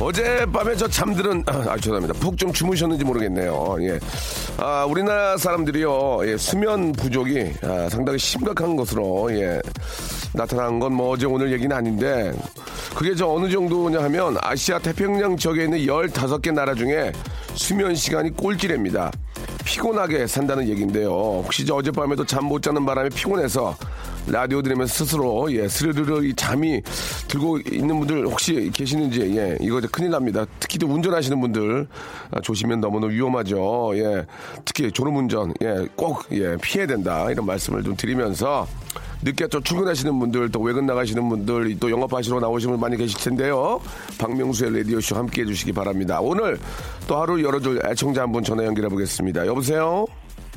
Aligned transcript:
어젯밤에 0.00 0.76
저 0.76 0.86
잠들은 0.86 1.42
아, 1.46 1.56
아, 1.70 1.76
죄송합니다. 1.76 2.14
푹 2.20 2.36
좀 2.36 2.52
주무셨는지 2.52 3.04
모르겠네요. 3.04 3.76
예. 3.80 3.98
아, 4.56 4.84
우리나라 4.88 5.36
사람들이요. 5.36 6.20
예, 6.28 6.36
수면 6.36 6.92
부족이 6.92 7.52
아, 7.62 7.88
상당히 7.90 8.16
심각한 8.18 8.76
것으로 8.76 9.28
예. 9.32 9.60
나타난 10.34 10.78
건 10.78 10.92
뭐 10.92 11.10
어제 11.10 11.26
오늘 11.26 11.50
얘기는 11.52 11.74
아닌데 11.74 12.32
그게 12.94 13.14
저 13.14 13.26
어느 13.28 13.48
정도냐 13.50 14.02
하면 14.04 14.36
아시아 14.40 14.78
태평양 14.78 15.36
지역에 15.36 15.64
있는 15.64 15.78
15개 15.78 16.52
나라 16.52 16.74
중에 16.74 17.12
수면 17.54 17.94
시간이 17.94 18.34
꼴찌랍니다. 18.36 19.10
피곤하게 19.64 20.26
산다는 20.26 20.66
얘기인데요. 20.68 21.10
혹시 21.10 21.64
저 21.66 21.74
어젯밤에도 21.76 22.24
잠 22.24 22.44
못 22.44 22.62
자는 22.62 22.86
바람에 22.86 23.08
피곤해서 23.10 23.76
라디오 24.26 24.62
들으면서 24.62 24.92
스스로 25.04 25.52
예 25.52 25.68
스르르르 25.68 26.24
이 26.24 26.34
잠이 26.34 26.82
들고 27.28 27.58
있는 27.70 27.98
분들 28.00 28.26
혹시 28.26 28.70
계시는지 28.72 29.20
예 29.36 29.56
이거 29.60 29.78
이제 29.78 29.88
큰일 29.92 30.10
납니다. 30.10 30.44
특히 30.58 30.78
또 30.78 30.86
운전하시는 30.86 31.40
분들 31.40 31.86
아, 32.32 32.40
조심면 32.40 32.80
너무너무 32.80 33.12
위험하죠. 33.12 33.92
예 33.96 34.26
특히 34.64 34.90
졸음운전 34.90 35.54
예 35.62 35.86
꼭 35.96 36.26
예 36.32 36.56
피해야 36.62 36.86
된다 36.86 37.30
이런 37.30 37.46
말씀을 37.46 37.82
좀 37.84 37.94
드리면서 37.96 38.66
늦게 39.22 39.48
또 39.48 39.60
출근하시는 39.60 40.16
분들 40.18 40.50
또 40.50 40.60
외근 40.60 40.86
나가시는 40.86 41.28
분들 41.28 41.78
또 41.80 41.90
영업하시러 41.90 42.40
나오시는 42.40 42.74
분 42.74 42.80
많이 42.80 42.96
계실 42.96 43.18
텐데요. 43.20 43.80
박명수의 44.18 44.76
라디오 44.78 45.00
쇼 45.00 45.16
함께 45.16 45.42
해 45.42 45.46
주시기 45.46 45.72
바랍니다. 45.72 46.20
오늘 46.20 46.58
또 47.06 47.20
하루 47.20 47.42
열어줄 47.42 47.82
애청자 47.86 48.22
한 48.22 48.32
분 48.32 48.42
전화 48.44 48.64
연결해 48.64 48.88
보겠습니다. 48.88 49.46
여보세요? 49.46 50.06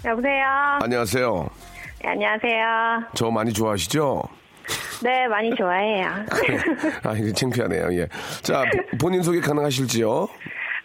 여보세요. 0.05 0.43
안녕하세요. 0.81 1.49
네, 2.03 2.09
안녕하세요. 2.09 3.09
저 3.15 3.29
많이 3.31 3.51
좋아하시죠? 3.53 4.21
네, 5.03 5.27
많이 5.27 5.53
좋아해요. 5.55 6.07
아, 7.03 7.13
이게 7.13 7.31
창피하네요. 7.33 7.93
예. 7.93 8.07
자, 8.41 8.63
본인 8.99 9.23
소개 9.23 9.39
가능하실지요? 9.39 10.27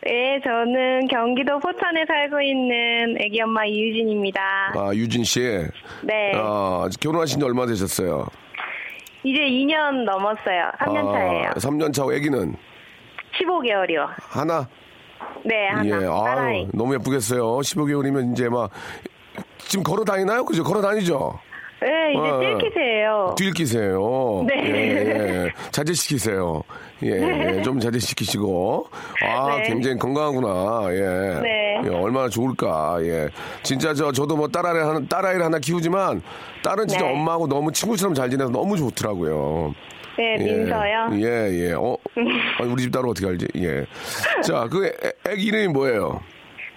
네, 0.05 0.41
저는 0.45 1.09
경기도 1.09 1.59
포천에 1.59 2.05
살고 2.07 2.41
있는 2.41 3.17
애기 3.21 3.41
엄마 3.43 3.65
이유진입니다. 3.67 4.73
아, 4.75 4.91
유진 4.95 5.25
씨. 5.25 5.41
네, 6.03 6.33
아, 6.37 6.89
결혼하신 7.01 7.41
지 7.41 7.45
얼마 7.45 7.67
되셨어요? 7.67 8.27
이제 9.25 9.41
2년 9.41 10.05
넘었어요. 10.05 10.71
3년 10.79 11.13
차예요. 11.13 11.51
3년 11.57 11.93
차고 11.93 12.13
아기는 12.15 12.55
15개월이요. 13.41 14.07
하나? 14.17 14.69
네, 15.45 15.69
하나. 15.69 15.85
예. 15.85 15.93
아유, 16.07 16.69
너무 16.73 16.95
예쁘겠어요. 16.95 17.43
15개월이면 17.59 18.33
이제 18.33 18.49
막 18.49 18.71
지금 19.59 19.83
걸어 19.83 20.05
다니나요? 20.05 20.45
그죠? 20.45 20.63
걸어 20.63 20.81
다니죠? 20.81 21.39
네, 21.83 22.13
이제 22.13 22.19
어, 22.19 22.41
뛸기세요. 22.41 23.35
뛸기세요. 23.37 24.47
네. 24.47 24.55
예, 24.65 25.45
예. 25.45 25.53
자제시키세요. 25.71 26.63
예, 27.03 27.09
예, 27.59 27.63
좀 27.63 27.79
자제시키시고. 27.79 28.89
아, 29.23 29.57
네. 29.57 29.63
굉장히 29.65 29.99
건강하구나. 29.99 30.89
예. 30.93 31.41
네. 31.43 31.83
예, 31.85 31.89
얼마나 31.89 32.29
좋을까. 32.31 32.97
예. 33.03 33.29
진짜 33.63 33.93
저, 33.93 34.11
저도 34.11 34.37
뭐 34.37 34.49
딸아이 34.49 34.79
하나, 34.79 35.01
딸아이를 35.07 35.45
하나 35.45 35.59
키우지만 35.59 36.23
딸은 36.63 36.89
진짜 36.89 37.05
네. 37.05 37.13
엄마하고 37.13 37.47
너무 37.47 37.71
친구처럼 37.71 38.15
잘 38.15 38.31
지내서 38.31 38.51
너무 38.51 38.77
좋더라고요. 38.79 39.75
네, 40.19 40.39
민서요. 40.39 41.11
예, 41.13 41.51
예. 41.53 41.73
어, 41.75 41.95
아니, 42.59 42.73
우리 42.73 42.85
집 42.85 42.91
딸은 42.93 43.07
어떻게 43.11 43.27
알지? 43.27 43.49
예. 43.57 43.85
자, 44.43 44.67
그 44.71 44.87
애, 44.87 45.13
애기 45.31 45.49
이름이 45.49 45.69
뭐예요? 45.69 46.21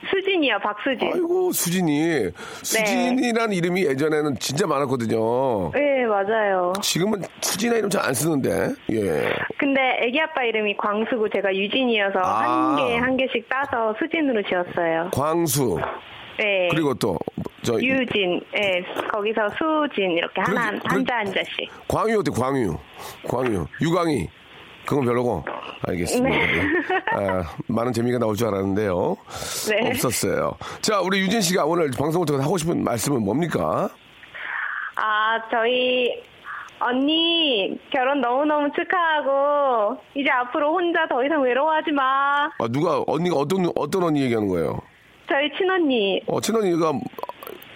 수진이요, 0.09 0.59
박수진. 0.63 1.11
아이고, 1.13 1.51
수진이. 1.51 2.29
수진이라는 2.63 3.53
이름이 3.53 3.85
예전에는 3.85 4.35
진짜 4.39 4.65
많았거든요. 4.67 5.71
네, 5.73 6.05
맞아요. 6.05 6.73
지금은 6.81 7.21
수진아 7.41 7.75
이름 7.77 7.89
잘 7.89 7.99
안 7.99 8.13
쓰는데. 8.13 8.49
예. 8.91 9.29
근데 9.57 9.99
애기 10.01 10.19
아빠 10.21 10.43
이름이 10.43 10.77
광수고 10.77 11.27
제가 11.29 11.53
유진이어서 11.53 12.19
아. 12.19 12.39
한 12.41 12.75
개, 12.77 12.95
한 12.97 13.17
개씩 13.17 13.47
따서 13.49 13.93
수진으로 13.99 14.41
지었어요. 14.43 15.09
광수. 15.13 15.77
네. 16.39 16.69
그리고 16.71 16.93
또, 16.93 17.17
저, 17.63 17.73
유진, 17.73 18.39
예, 18.57 18.81
거기서 19.11 19.49
수진 19.49 20.11
이렇게 20.11 20.39
하나 20.41 20.69
그래도- 20.69 20.87
한자 20.87 21.15
한자씩. 21.17 21.69
광유 21.89 22.19
어때, 22.19 22.31
광유. 22.31 22.77
광유. 23.27 23.65
유광이. 23.81 24.27
그건 24.89 25.05
별로고. 25.05 25.45
알겠습니다. 25.87 26.35
네. 26.35 26.43
예. 26.43 27.27
아, 27.27 27.43
많은 27.67 27.93
재미가 27.93 28.17
나올 28.17 28.35
줄 28.35 28.47
알았는데요. 28.47 29.17
네. 29.69 29.89
없었어요. 29.91 30.53
자, 30.81 30.99
우리 30.99 31.19
유진 31.19 31.41
씨가 31.41 31.63
오늘 31.65 31.91
방송을 31.91 32.25
통해서 32.25 32.43
하고 32.43 32.57
싶은 32.57 32.83
말씀은 32.83 33.23
뭡니까? 33.23 33.87
아, 34.95 35.39
저희 35.51 36.09
언니 36.79 37.77
결혼 37.91 38.19
너무너무 38.19 38.69
축하하고 38.75 40.01
이제 40.15 40.27
앞으로 40.31 40.73
혼자 40.73 41.07
더 41.07 41.23
이상 41.23 41.43
외로워하지 41.43 41.91
마. 41.91 42.45
아, 42.57 42.67
누가, 42.71 43.03
언니가 43.05 43.35
어떤, 43.35 43.71
어떤 43.75 44.03
언니 44.05 44.23
얘기하는 44.23 44.47
거예요? 44.47 44.81
저희 45.29 45.55
친언니. 45.55 46.19
어, 46.25 46.41
친언니가 46.41 46.93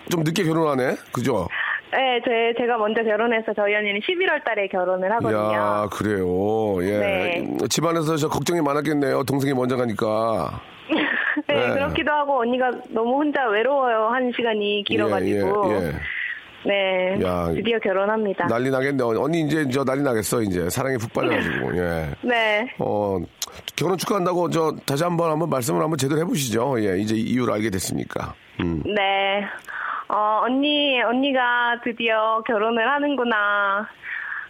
좀 0.09 0.23
늦게 0.23 0.45
결혼하네? 0.45 0.95
그죠? 1.11 1.47
네, 1.93 2.19
제, 2.25 2.53
제가 2.57 2.77
먼저 2.77 3.03
결혼해서 3.03 3.53
저희 3.53 3.75
언니는 3.75 3.99
11월 3.99 4.43
달에 4.43 4.67
결혼을 4.67 5.11
하거든요. 5.11 5.53
야 5.53 5.87
그래요. 5.91 6.83
예. 6.83 6.97
네. 6.97 7.67
집안에서 7.69 8.17
저 8.17 8.27
걱정이 8.27 8.61
많았겠네요. 8.61 9.23
동생이 9.23 9.53
먼저 9.53 9.77
가니까. 9.77 10.59
네, 11.47 11.67
네. 11.67 11.73
그렇기도 11.73 12.11
하고 12.11 12.41
언니가 12.41 12.71
너무 12.89 13.17
혼자 13.17 13.47
외로워요. 13.47 14.09
한 14.11 14.31
시간이 14.35 14.83
길어가지고. 14.87 15.71
예, 15.71 15.75
예, 15.87 15.93
네, 16.65 17.23
야, 17.23 17.51
드디어 17.53 17.77
결혼합니다. 17.79 18.47
난리 18.47 18.71
나겠네. 18.71 19.03
언니 19.03 19.41
이제 19.41 19.67
저 19.69 19.83
난리 19.83 20.01
나겠어. 20.01 20.41
이제 20.41 20.69
사랑이 20.69 20.97
푹 20.97 21.13
빠져가지고. 21.13 21.77
예. 21.77 22.09
네. 22.23 22.67
어 22.79 23.19
결혼 23.75 23.97
축하한다고 23.97 24.49
저 24.49 24.75
다시 24.85 25.03
한번 25.03 25.29
한번 25.29 25.49
말씀을 25.49 25.81
한번 25.81 25.97
제대로 25.97 26.21
해보시죠. 26.21 26.75
예. 26.79 26.97
이제 26.97 27.15
이유를 27.15 27.53
알게 27.53 27.69
됐으니까. 27.69 28.33
음. 28.61 28.81
네. 28.85 29.45
어, 30.13 30.41
언니, 30.43 31.01
언니가 31.01 31.79
드디어 31.83 32.43
결혼을 32.45 32.87
하는구나. 32.87 33.87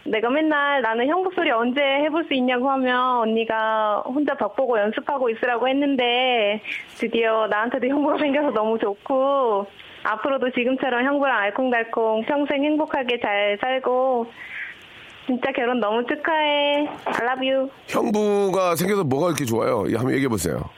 내가 0.04 0.28
맨날 0.28 0.82
나는 0.82 1.08
형부 1.08 1.30
소리 1.34 1.50
언제 1.50 1.80
해볼 1.80 2.24
수 2.24 2.34
있냐고 2.34 2.68
하면 2.70 3.20
언니가 3.20 4.02
혼자 4.04 4.34
벽 4.34 4.54
보고 4.56 4.78
연습하고 4.78 5.30
있으라고 5.30 5.66
했는데 5.66 6.60
드디어 6.98 7.46
나한테도 7.46 7.86
형부가 7.86 8.18
생겨서 8.18 8.50
너무 8.50 8.78
좋고 8.78 9.66
앞으로도 10.02 10.50
지금처럼 10.50 11.06
형부랑 11.06 11.38
알콩달콩 11.38 12.22
평생 12.26 12.62
행복하게 12.62 13.18
잘 13.20 13.56
살고 13.62 14.26
진짜 15.24 15.50
결혼 15.52 15.80
너무 15.80 16.04
축하해. 16.04 16.86
I 17.06 17.14
love 17.22 17.50
you. 17.50 17.70
형부가 17.88 18.76
생겨서 18.76 19.04
뭐가 19.04 19.28
이렇게 19.28 19.46
좋아요? 19.46 19.84
예, 19.88 19.94
한번 19.96 20.12
얘기해 20.12 20.28
보세요. 20.28 20.68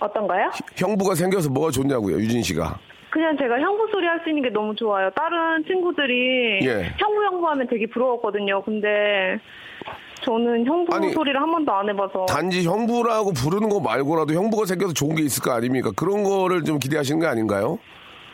어떤 0.00 0.26
거요? 0.26 0.50
형부가 0.76 1.14
생겨서 1.14 1.48
뭐가 1.50 1.70
좋냐고요, 1.70 2.16
유진 2.16 2.42
씨가. 2.42 2.89
그냥 3.10 3.36
제가 3.36 3.58
형부 3.60 3.88
소리 3.90 4.06
할 4.06 4.20
수 4.22 4.28
있는 4.28 4.42
게 4.42 4.50
너무 4.50 4.74
좋아요. 4.74 5.10
다른 5.10 5.64
친구들이 5.64 6.60
예. 6.64 6.92
형부 6.98 7.24
형부 7.24 7.48
하면 7.48 7.66
되게 7.68 7.86
부러웠거든요. 7.86 8.62
근데 8.62 9.38
저는 10.22 10.66
형부 10.66 10.94
아니, 10.94 11.10
소리를 11.12 11.40
한 11.40 11.50
번도 11.50 11.72
안 11.72 11.88
해봐서 11.88 12.26
단지 12.26 12.62
형부라고 12.62 13.32
부르는 13.32 13.68
거 13.70 13.80
말고라도 13.80 14.34
형부가 14.34 14.66
생겨서 14.66 14.92
좋은 14.92 15.14
게 15.16 15.22
있을 15.22 15.42
거 15.42 15.52
아닙니까? 15.52 15.90
그런 15.96 16.22
거를 16.22 16.62
좀 16.64 16.78
기대하시는 16.78 17.18
거 17.18 17.26
아닌가요? 17.26 17.78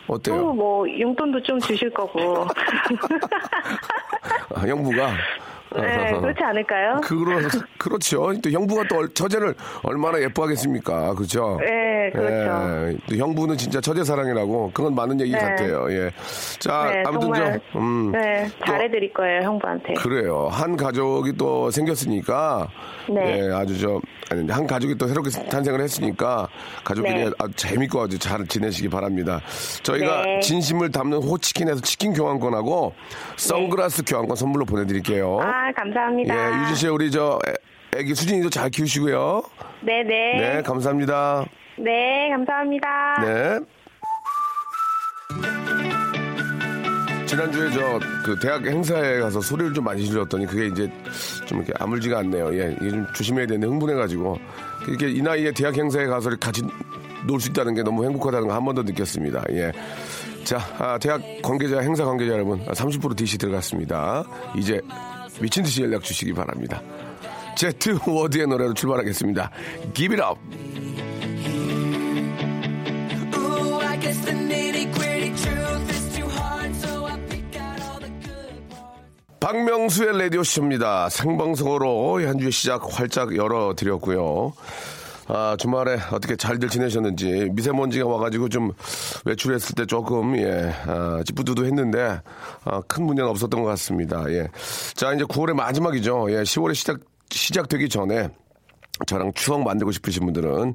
어때요? 0.08 0.36
또뭐 0.36 0.86
용돈도 1.00 1.42
좀 1.42 1.58
주실 1.60 1.90
거고. 1.90 2.46
아, 4.54 4.60
형부가 4.66 5.10
네, 5.74 6.12
그렇지 6.20 6.42
않을까요? 6.42 7.00
그러, 7.04 7.38
그렇죠. 7.78 8.32
또 8.40 8.50
형부가 8.50 8.84
또 8.88 8.98
얼- 8.98 9.12
처제를 9.12 9.54
얼마나 9.82 10.20
예뻐하겠습니까? 10.20 11.14
그렇죠? 11.14 11.58
네, 11.60 12.10
그렇죠. 12.12 12.90
예, 12.92 12.96
또 13.08 13.16
형부는 13.16 13.56
진짜 13.56 13.80
처제 13.80 14.04
사랑이라고 14.04 14.70
그건 14.72 14.94
맞는 14.94 15.20
얘기 15.20 15.32
네. 15.32 15.38
같아요. 15.38 15.86
예. 15.90 16.10
자, 16.60 16.90
네, 16.92 17.02
아무튼 17.06 17.20
정말 17.32 17.60
저 17.72 17.78
음. 17.78 18.12
네, 18.12 18.48
또 18.60 18.64
잘해드릴 18.66 19.12
거예요 19.12 19.40
형부한테. 19.42 19.94
그래요. 19.94 20.48
한 20.50 20.76
가족이 20.76 21.32
또 21.36 21.70
생겼으니까 21.70 22.68
네. 23.08 23.38
예, 23.48 23.52
아주 23.52 23.78
저 23.80 24.00
아니 24.30 24.48
한 24.50 24.66
가족이 24.66 24.96
또 24.96 25.06
새롭게 25.06 25.30
탄생을 25.48 25.80
했으니까 25.80 26.48
가족끼리 26.84 27.24
네. 27.24 27.30
아주 27.38 27.52
재밌고 27.54 28.00
아주 28.02 28.18
잘 28.18 28.44
지내시기 28.46 28.88
바랍니다. 28.88 29.40
저희가 29.82 30.22
네. 30.22 30.40
진심을 30.40 30.90
담는 30.90 31.18
호치킨에서 31.22 31.80
치킨 31.80 32.12
교환권하고 32.12 32.94
선글라스 33.36 34.04
교환권 34.06 34.36
선물로 34.36 34.64
보내드릴게요. 34.64 35.38
아 35.40 35.55
감사합니다. 35.76 36.34
예, 36.34 36.62
유진 36.62 36.74
씨 36.76 36.88
우리 36.88 37.10
저 37.10 37.38
애- 37.48 37.98
애기 37.98 38.14
수진이도 38.14 38.50
잘 38.50 38.70
키우시고요. 38.70 39.42
네네. 39.82 40.04
네, 40.40 40.62
감사합니다. 40.62 41.44
네, 41.78 42.28
감사합니다. 42.30 42.88
네. 43.24 43.60
지난주에 47.26 47.70
저 47.70 47.98
그 48.24 48.36
대학 48.40 48.64
행사에 48.66 49.20
가서 49.20 49.40
소리를 49.40 49.72
좀 49.72 49.84
많이 49.84 50.04
질렀더니 50.04 50.46
그게 50.46 50.66
이제 50.66 50.90
좀 51.46 51.58
이렇게 51.58 51.72
아물지가 51.78 52.18
않네요. 52.18 52.52
예, 52.58 52.76
이게 52.80 52.90
좀 52.90 53.06
조심해야 53.14 53.46
되는데 53.46 53.66
흥분해가지고 53.68 54.36
이렇게 54.88 55.10
이 55.10 55.22
나이에 55.22 55.52
대학 55.52 55.76
행사에 55.76 56.06
가서 56.06 56.30
같이 56.40 56.62
놀 57.26 57.40
수 57.40 57.50
있다는 57.50 57.74
게 57.74 57.82
너무 57.82 58.04
행복하다는 58.04 58.48
거 58.48 58.54
한 58.54 58.64
번 58.64 58.74
더 58.74 58.82
느꼈습니다. 58.82 59.44
예. 59.52 59.72
자, 60.44 60.58
아, 60.78 60.98
대학 60.98 61.20
관계자, 61.42 61.80
행사 61.80 62.04
관계자 62.04 62.32
여러분, 62.32 62.64
30% 62.66 63.16
DC 63.16 63.38
들어갔습니다. 63.38 64.24
이제 64.56 64.80
미친 65.40 65.62
듯이 65.62 65.82
연락 65.82 66.02
주시기 66.02 66.32
바랍니다. 66.32 66.82
제트 67.56 67.98
워드의 68.06 68.46
노래로 68.46 68.74
출발하겠습니다. 68.74 69.50
Give 69.94 70.16
it 70.16 70.22
up. 70.22 70.38
박명수의 79.40 80.18
라디오쇼입니다. 80.18 81.08
생방송으로 81.08 82.26
한 82.26 82.36
주의 82.38 82.50
시작 82.50 82.82
활짝 82.90 83.36
열어드렸고요. 83.36 84.52
아, 85.28 85.56
주말에 85.58 85.98
어떻게 86.12 86.36
잘들 86.36 86.68
지내셨는지 86.68 87.48
미세먼지가 87.52 88.06
와가지고 88.06 88.48
좀 88.48 88.72
외출했을 89.24 89.74
때 89.74 89.86
조금 89.86 90.36
예 90.38 90.72
아, 90.86 91.22
찌뿌두두 91.24 91.64
했는데 91.64 92.20
아, 92.64 92.80
큰 92.86 93.04
문제는 93.04 93.30
없었던 93.30 93.62
것 93.62 93.68
같습니다. 93.70 94.24
예, 94.30 94.48
자 94.94 95.12
이제 95.12 95.24
9월의 95.24 95.54
마지막이죠. 95.54 96.30
예, 96.30 96.42
10월에 96.42 96.74
시작 96.74 97.00
시작되기 97.30 97.88
전에 97.88 98.28
저랑 99.06 99.32
추억 99.34 99.62
만들고 99.62 99.92
싶으신 99.92 100.24
분들은 100.24 100.74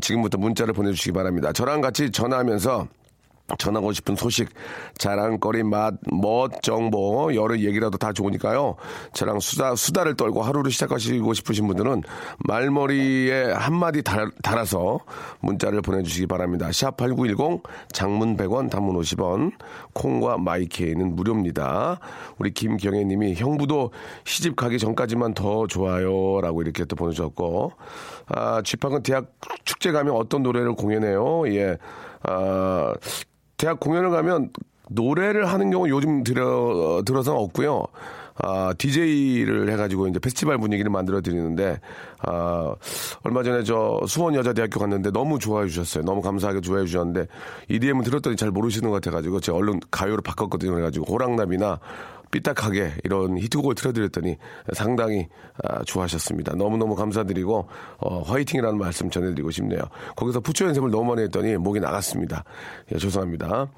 지금부터 0.00 0.38
문자를 0.38 0.72
보내주시기 0.72 1.12
바랍니다. 1.12 1.52
저랑 1.52 1.80
같이 1.80 2.10
전화하면서 2.10 2.88
전하고 3.58 3.92
싶은 3.92 4.16
소식, 4.16 4.48
자랑거리, 4.98 5.62
맛, 5.62 5.94
멋, 6.12 6.62
정보, 6.62 7.34
여러 7.34 7.56
얘기라도 7.58 7.98
다 7.98 8.12
좋으니까요. 8.12 8.76
저랑 9.12 9.40
수다, 9.40 9.74
수다를 9.74 10.16
떨고 10.16 10.42
하루를 10.42 10.70
시작하시고 10.70 11.34
싶으신 11.34 11.66
분들은 11.66 12.02
말머리에 12.46 13.52
한마디 13.52 14.02
달, 14.02 14.30
달아서 14.42 15.00
문자를 15.40 15.82
보내주시기 15.82 16.26
바랍니다. 16.26 16.68
샵8910, 16.68 17.62
장문 17.92 18.36
100원, 18.36 18.70
단문 18.70 18.96
50원, 18.96 19.52
콩과 19.92 20.38
마이케이는 20.38 21.14
무료입니다. 21.16 21.98
우리 22.38 22.52
김경애 22.52 23.04
님이 23.04 23.34
형부도 23.34 23.92
시집 24.24 24.56
가기 24.56 24.78
전까지만 24.78 25.34
더 25.34 25.66
좋아요. 25.66 26.40
라고 26.40 26.62
이렇게 26.62 26.84
또 26.84 26.96
보내주셨고, 26.96 27.72
아, 28.28 28.62
쥐팍은 28.62 29.02
대학 29.02 29.32
축제 29.64 29.92
가면 29.92 30.14
어떤 30.14 30.42
노래를 30.42 30.74
공연해요? 30.74 31.48
예. 31.54 31.76
아, 32.22 32.94
대학 33.60 33.78
공연을 33.78 34.08
가면 34.08 34.50
노래를 34.88 35.44
하는 35.44 35.70
경우 35.70 35.86
요즘 35.90 36.24
들어, 36.24 37.02
들어서는 37.04 37.38
없고요. 37.38 37.84
아, 38.42 38.72
DJ를 38.78 39.70
해가지고 39.70 40.08
이제 40.08 40.18
페스티벌 40.18 40.56
분위기를 40.56 40.90
만들어 40.90 41.20
드리는데, 41.20 41.78
아, 42.20 42.74
얼마 43.22 43.42
전에 43.42 43.62
저 43.64 44.00
수원여자대학교 44.06 44.80
갔는데 44.80 45.10
너무 45.10 45.38
좋아해 45.38 45.68
주셨어요. 45.68 46.04
너무 46.04 46.22
감사하게 46.22 46.62
좋아해 46.62 46.86
주셨는데, 46.86 47.26
EDM을 47.68 48.02
들었더니 48.02 48.36
잘 48.36 48.50
모르시는 48.50 48.88
것 48.88 48.94
같아가지고 48.94 49.40
제가 49.40 49.58
얼른 49.58 49.80
가요로 49.90 50.22
바꿨거든요. 50.22 50.72
그래가지고 50.72 51.12
호랑나비나 51.12 51.80
삐딱하게 52.30 52.92
이런 53.04 53.36
히트곡을 53.38 53.74
틀어드렸더니 53.74 54.36
상당히 54.72 55.28
아, 55.64 55.82
좋아하셨습니다. 55.84 56.54
너무너무 56.56 56.94
감사드리고 56.94 57.68
어, 57.98 58.22
화이팅이라는 58.22 58.78
말씀 58.78 59.10
전해드리고 59.10 59.50
싶네요. 59.50 59.82
거기서 60.16 60.40
부처 60.40 60.66
연습을 60.66 60.90
너무 60.90 61.10
많이 61.10 61.22
했더니 61.22 61.56
목이 61.56 61.80
나갔습니다. 61.80 62.44
예, 62.92 62.98
죄송합니다. 62.98 63.68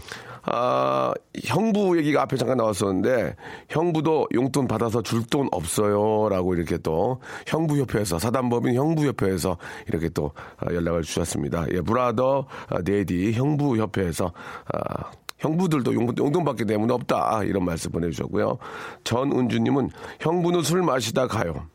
아, 0.45 1.13
형부 1.45 1.97
얘기가 1.99 2.23
앞에 2.23 2.37
잠깐 2.37 2.59
나왔었는데 2.59 3.37
형부도 3.71 4.29
용돈 4.35 4.69
받아서 4.69 5.03
줄 5.03 5.23
돈 5.33 5.49
없어요 5.51 6.29
라고 6.29 6.55
이렇게 6.55 6.77
또 6.77 7.21
형부협회에서 7.47 8.19
사단법인 8.19 8.75
형부협회에서 8.75 9.57
이렇게 9.89 10.11
또 10.11 10.33
아, 10.59 10.73
연락을 10.73 11.03
주셨습니다. 11.03 11.65
예, 11.73 11.81
브라더 11.81 12.47
아, 12.69 12.83
데디 12.83 13.33
형부협회에서 13.33 14.33
아, 14.73 15.11
형부들도 15.43 15.95
용돈, 15.95 16.45
받게 16.45 16.65
되면 16.65 16.91
없다. 16.91 17.43
이런 17.45 17.65
말씀 17.65 17.91
보내주셨고요. 17.91 18.59
전은주님은 19.05 19.91
형부는 20.21 20.63
술 20.63 20.83
마시다 20.83 21.27
가요. 21.27 21.67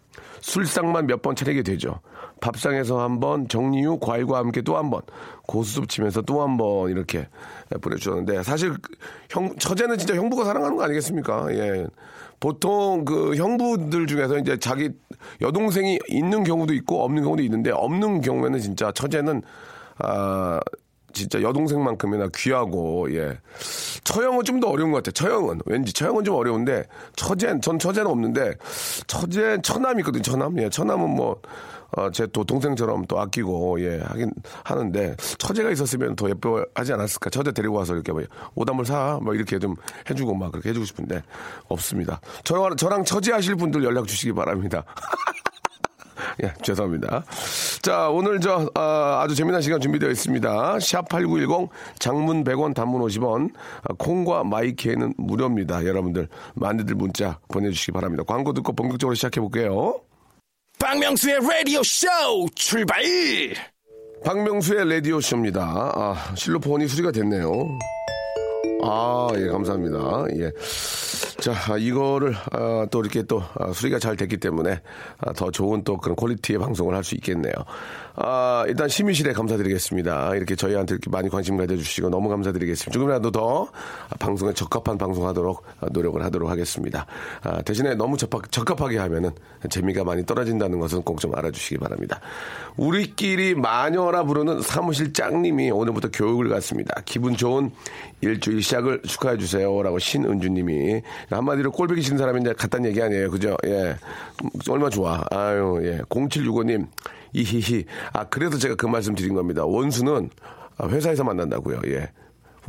술상만 0.41 1.07
몇 1.07 1.21
번 1.21 1.35
차리게 1.35 1.63
되죠. 1.63 1.99
밥상에서 2.39 3.01
한 3.01 3.19
번, 3.19 3.47
정리 3.49 3.83
후 3.83 3.99
과일과 3.99 4.37
함께 4.37 4.61
또 4.61 4.77
한 4.77 4.89
번, 4.89 5.01
고수습 5.47 5.89
치면서 5.89 6.21
또 6.21 6.41
한 6.41 6.55
번 6.57 6.89
이렇게 6.89 7.27
보내주셨는데 7.81 8.43
사실 8.43 8.73
형 9.29 9.53
처제는 9.57 9.97
진짜 9.97 10.15
형부가 10.15 10.45
사랑하는 10.45 10.77
거 10.77 10.83
아니겠습니까? 10.83 11.47
예. 11.53 11.87
보통 12.39 13.03
그 13.03 13.35
형부들 13.35 14.05
중에서 14.05 14.37
이제 14.37 14.57
자기 14.59 14.91
여동생이 15.41 15.97
있는 16.09 16.43
경우도 16.43 16.73
있고 16.75 17.03
없는 17.03 17.23
경우도 17.23 17.41
있는데 17.43 17.71
없는 17.71 18.21
경우에는 18.21 18.59
진짜 18.59 18.91
처제는 18.91 19.41
아 19.97 20.59
진짜 21.17 21.41
여동생만큼이나 21.41 22.27
귀하고 22.35 23.13
예 23.15 23.37
처형은 24.03 24.43
좀 24.45 24.57
더 24.59 24.69
어려운 24.69 24.91
것 24.91 25.03
같아요. 25.03 25.11
처형은 25.13 25.61
왠지 25.65 25.93
처형은 25.93 26.23
좀 26.23 26.35
어려운데 26.35 26.83
처제 27.15 27.59
전 27.61 27.77
처제는 27.77 28.09
없는데 28.09 28.55
처제 29.05 29.59
처남이 29.61 29.99
있거든요. 30.01 30.23
처남 30.23 30.57
예 30.59 30.69
처남은 30.69 31.09
뭐 31.15 31.39
어, 31.95 32.09
제 32.11 32.25
또 32.33 32.43
동생처럼 32.43 33.05
또 33.05 33.19
아끼고 33.19 33.79
예 33.81 33.99
하긴 34.01 34.31
하는데 34.63 35.15
처제가 35.37 35.71
있었으면 35.71 36.15
더 36.17 36.29
예뻐하지 36.29 36.93
않았을까. 36.93 37.29
처제 37.29 37.51
데리고 37.53 37.75
와서 37.75 37.93
이렇게 37.93 38.11
뭐 38.11 38.23
오담을 38.55 38.83
사 38.85 39.19
뭐 39.21 39.33
이렇게 39.35 39.57
좀 39.59 39.75
해주고 40.09 40.33
막 40.35 40.51
그렇게 40.51 40.69
해주고 40.69 40.85
싶은데 40.85 41.21
없습니다. 41.69 42.19
저랑 42.43 42.75
저랑 42.75 43.03
처제 43.05 43.31
하실 43.31 43.55
분들 43.55 43.83
연락 43.83 44.07
주시기 44.07 44.33
바랍니다. 44.33 44.83
예, 46.43 46.53
죄송합니다. 46.61 47.23
자, 47.81 48.09
오늘 48.09 48.39
저, 48.39 48.69
아, 48.75 49.25
주 49.29 49.35
재미난 49.35 49.61
시간 49.61 49.79
준비되어 49.79 50.09
있습니다. 50.09 50.77
샵8910 50.77 51.69
장문 51.99 52.43
100원 52.43 52.73
단문 52.73 53.01
50원 53.01 53.51
아, 53.83 53.93
콩과 53.97 54.43
마이키에는 54.43 55.13
무료입니다. 55.17 55.85
여러분들 55.85 56.27
많이들 56.55 56.95
문자 56.95 57.39
보내주시기 57.49 57.91
바랍니다. 57.91 58.23
광고 58.27 58.53
듣고 58.53 58.73
본격적으로 58.73 59.15
시작해 59.15 59.39
볼게요. 59.39 59.99
박명수의 60.79 61.39
라디오 61.41 61.81
쇼 61.83 62.07
출발! 62.55 63.01
박명수의 64.23 64.89
라디오 64.89 65.19
쇼입니다. 65.21 65.61
아, 65.63 66.33
실로폰이 66.35 66.87
수리가 66.87 67.11
됐네요. 67.11 67.49
아, 68.83 69.27
예, 69.35 69.47
감사합니다. 69.47 70.25
예. 70.37 70.51
자, 71.39 71.53
아, 71.71 71.77
이거를, 71.77 72.33
아, 72.51 72.87
또 72.89 72.99
이렇게 73.01 73.21
또, 73.21 73.43
아, 73.59 73.71
수리가 73.71 73.99
잘 73.99 74.17
됐기 74.17 74.37
때문에, 74.37 74.81
아, 75.19 75.33
더 75.33 75.51
좋은 75.51 75.83
또 75.83 75.97
그런 75.97 76.15
퀄리티의 76.15 76.57
방송을 76.57 76.95
할 76.95 77.03
수 77.03 77.13
있겠네요. 77.15 77.53
아, 78.19 78.65
일단 78.67 78.87
심의실에 78.89 79.33
감사드리겠습니다. 79.33 80.35
이렇게 80.35 80.55
저희한테 80.55 80.95
이렇게 80.95 81.09
많이 81.09 81.29
관심 81.29 81.57
가져주시고 81.57 82.09
너무 82.09 82.29
감사드리겠습니다. 82.29 82.91
조금이라도 82.91 83.31
더 83.31 83.67
방송에 84.19 84.53
적합한 84.53 84.97
방송하도록 84.97 85.63
아, 85.81 85.85
노력을 85.91 86.23
하도록 86.23 86.49
하겠습니다. 86.49 87.05
아, 87.43 87.61
대신에 87.61 87.93
너무 87.95 88.17
적합, 88.17 88.51
적합하게 88.51 88.97
하면은 88.97 89.31
재미가 89.69 90.03
많이 90.03 90.25
떨어진다는 90.25 90.79
것은 90.79 91.01
꼭 91.03 91.17
좀 91.17 91.35
알아주시기 91.35 91.77
바랍니다. 91.79 92.19
우리끼리 92.77 93.55
마녀라 93.55 94.23
부르는 94.23 94.61
사무실 94.61 95.13
짱님이 95.13 95.71
오늘부터 95.71 96.09
교육을 96.11 96.47
갖습니다. 96.49 97.01
기분 97.05 97.35
좋은 97.35 97.71
일주일 98.21 98.61
시작을 98.61 99.01
축하해 99.03 99.37
주세요라고 99.37 99.99
신은주님이 99.99 101.01
한마디로 101.29 101.71
꼴보기 101.71 102.01
싫은 102.01 102.41
이제 102.41 102.53
갖다는 102.53 102.89
얘기 102.89 103.01
아니에요, 103.01 103.31
그죠? 103.31 103.57
예, 103.65 103.95
음, 104.43 104.49
얼마 104.69 104.89
좋아. 104.89 105.23
아유, 105.31 105.79
예, 105.83 105.99
0765님 106.09 106.87
이히히. 107.41 107.85
아 108.13 108.23
그래서 108.25 108.57
제가 108.57 108.75
그 108.75 108.85
말씀 108.87 109.13
드린 109.15 109.33
겁니다. 109.35 109.65
원수는 109.65 110.29
아, 110.77 110.87
회사에서 110.87 111.23
만난다고요. 111.23 111.81
예. 111.87 112.09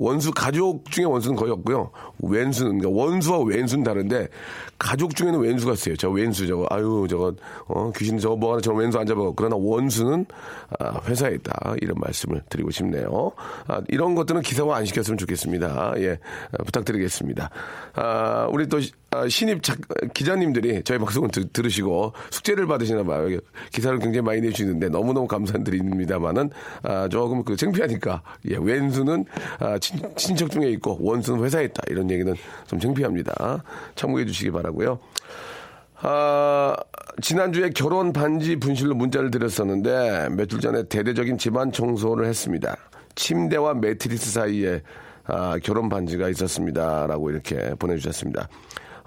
원수 0.00 0.30
가족 0.30 0.88
중에 0.92 1.04
원수는 1.06 1.34
거의 1.34 1.50
없고요. 1.50 1.90
왼수는 2.22 2.78
그러니까 2.78 3.02
원수와 3.02 3.40
왼수는 3.40 3.82
다른데 3.82 4.28
가족 4.78 5.16
중에는 5.16 5.40
왼수가 5.40 5.72
있어요. 5.72 5.96
저 5.96 6.08
왼수 6.08 6.46
저거 6.46 6.68
아유 6.70 7.08
저거 7.10 7.34
어 7.66 7.90
귀신 7.96 8.16
저거 8.16 8.36
뭐 8.36 8.52
하나 8.52 8.60
저 8.60 8.72
왼수 8.72 8.96
안 9.00 9.06
잡아. 9.06 9.22
그러나 9.34 9.56
원수는 9.58 10.24
아, 10.78 11.00
회사에 11.08 11.34
있다 11.34 11.74
이런 11.82 11.96
말씀을 11.98 12.42
드리고 12.48 12.70
싶네요. 12.70 13.32
아, 13.66 13.80
이런 13.88 14.14
것들은 14.14 14.42
기사화 14.42 14.76
안 14.76 14.84
시켰으면 14.84 15.18
좋겠습니다. 15.18 15.94
예 15.96 16.20
아, 16.52 16.62
부탁드리겠습니다. 16.62 17.50
아, 17.94 18.46
우리 18.52 18.68
또 18.68 18.78
시- 18.78 18.92
아, 19.10 19.26
신입 19.26 19.62
작, 19.62 19.78
기자님들이 20.12 20.82
저희 20.84 20.98
방송을 20.98 21.30
드- 21.30 21.48
들으시고 21.48 22.12
숙제를 22.30 22.66
받으시나 22.66 23.04
봐요. 23.04 23.38
기사를 23.72 23.98
굉장히 24.00 24.20
많이 24.20 24.40
내주시는데 24.42 24.90
너무너무 24.90 25.26
감사드립니다만은 25.26 26.50
아, 26.82 27.08
조금 27.08 27.42
그 27.42 27.56
창피하니까 27.56 28.22
예, 28.50 28.58
왼수는 28.60 29.24
아, 29.60 29.78
친, 29.78 29.98
친척 30.14 30.50
중에 30.50 30.68
있고 30.72 30.98
원수는 31.00 31.42
회사에 31.42 31.64
있다 31.64 31.82
이런 31.88 32.10
얘기는 32.10 32.34
좀 32.66 32.78
창피합니다. 32.78 33.64
참고해 33.94 34.26
주시기 34.26 34.50
바라고요. 34.50 34.98
아, 36.00 36.76
지난주에 37.22 37.70
결혼 37.70 38.12
반지 38.12 38.56
분실로 38.56 38.94
문자를 38.94 39.30
드렸었는데 39.30 40.28
며칠 40.32 40.60
전에 40.60 40.82
대대적인 40.84 41.38
집안 41.38 41.72
청소를 41.72 42.26
했습니다. 42.26 42.76
침대와 43.14 43.72
매트리스 43.74 44.30
사이에 44.32 44.82
아, 45.24 45.56
결혼 45.62 45.88
반지가 45.88 46.28
있었습니다라고 46.28 47.30
이렇게 47.30 47.74
보내주셨습니다. 47.78 48.48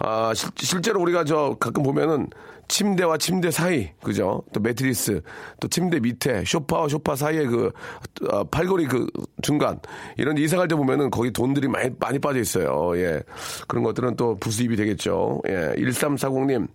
아, 0.03 0.33
실, 0.33 0.49
실제로 0.57 1.01
우리가 1.01 1.23
저 1.23 1.55
가끔 1.59 1.83
보면은 1.83 2.27
침대와 2.67 3.17
침대 3.17 3.51
사이, 3.51 3.89
그죠? 4.01 4.41
또 4.53 4.61
매트리스, 4.61 5.21
또 5.59 5.67
침대 5.67 5.99
밑에, 5.99 6.43
쇼파와 6.45 6.87
쇼파 6.87 7.17
사이에 7.17 7.45
그, 7.45 7.69
어, 8.29 8.45
팔걸이 8.45 8.85
그 8.87 9.05
중간, 9.41 9.77
이런 10.17 10.35
데 10.35 10.41
이사 10.41 10.55
갈 10.55 10.69
때 10.69 10.75
보면은 10.75 11.09
거기 11.11 11.31
돈들이 11.31 11.67
많이, 11.67 11.89
많이 11.99 12.17
빠져 12.17 12.39
있어요. 12.39 12.93
예. 12.95 13.21
그런 13.67 13.83
것들은 13.83 14.15
또 14.15 14.37
부수입이 14.37 14.77
되겠죠. 14.77 15.41
예. 15.49 15.73
1340님, 15.77 16.67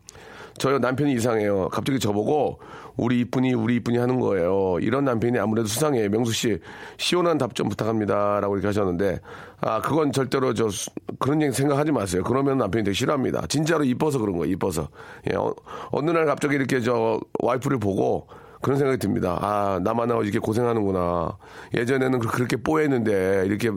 저요 0.58 0.78
남편이 0.78 1.12
이상해요. 1.14 1.68
갑자기 1.70 1.98
저보고 1.98 2.58
우리 2.96 3.20
이쁜이 3.20 3.52
우리 3.54 3.76
이쁜이 3.76 3.98
하는 3.98 4.20
거예요. 4.20 4.78
이런 4.80 5.04
남편이 5.04 5.38
아무래도 5.38 5.68
수상해요. 5.68 6.08
명수 6.08 6.32
씨 6.32 6.58
시원한 6.96 7.36
답 7.38 7.54
좀 7.54 7.68
부탁합니다라고 7.68 8.54
이렇게 8.56 8.66
하셨는데 8.68 9.20
아 9.60 9.80
그건 9.80 10.12
절대로 10.12 10.52
저 10.54 10.68
수- 10.68 10.90
그런 11.18 11.40
얘기 11.42 11.52
생각하지 11.52 11.92
마세요. 11.92 12.22
그러면 12.24 12.58
남편이 12.58 12.84
되게 12.84 12.94
싫어합니다. 12.94 13.46
진짜로 13.48 13.84
이뻐서 13.84 14.18
그런 14.18 14.36
거예요. 14.36 14.52
이뻐서 14.52 14.88
예, 15.30 15.36
어, 15.36 15.54
어느 15.90 16.10
날 16.10 16.26
갑자기 16.26 16.54
이렇게 16.56 16.80
저 16.80 17.20
와이프를 17.42 17.78
보고 17.78 18.26
그런 18.66 18.78
생각이 18.80 18.98
듭니다. 18.98 19.38
아, 19.40 19.78
나만 19.80 20.08
나고 20.08 20.24
이렇게 20.24 20.40
고생하는구나. 20.40 21.38
예전에는 21.72 22.18
그- 22.18 22.26
그렇게 22.26 22.56
뽀했는데, 22.56 23.44
이렇게, 23.46 23.70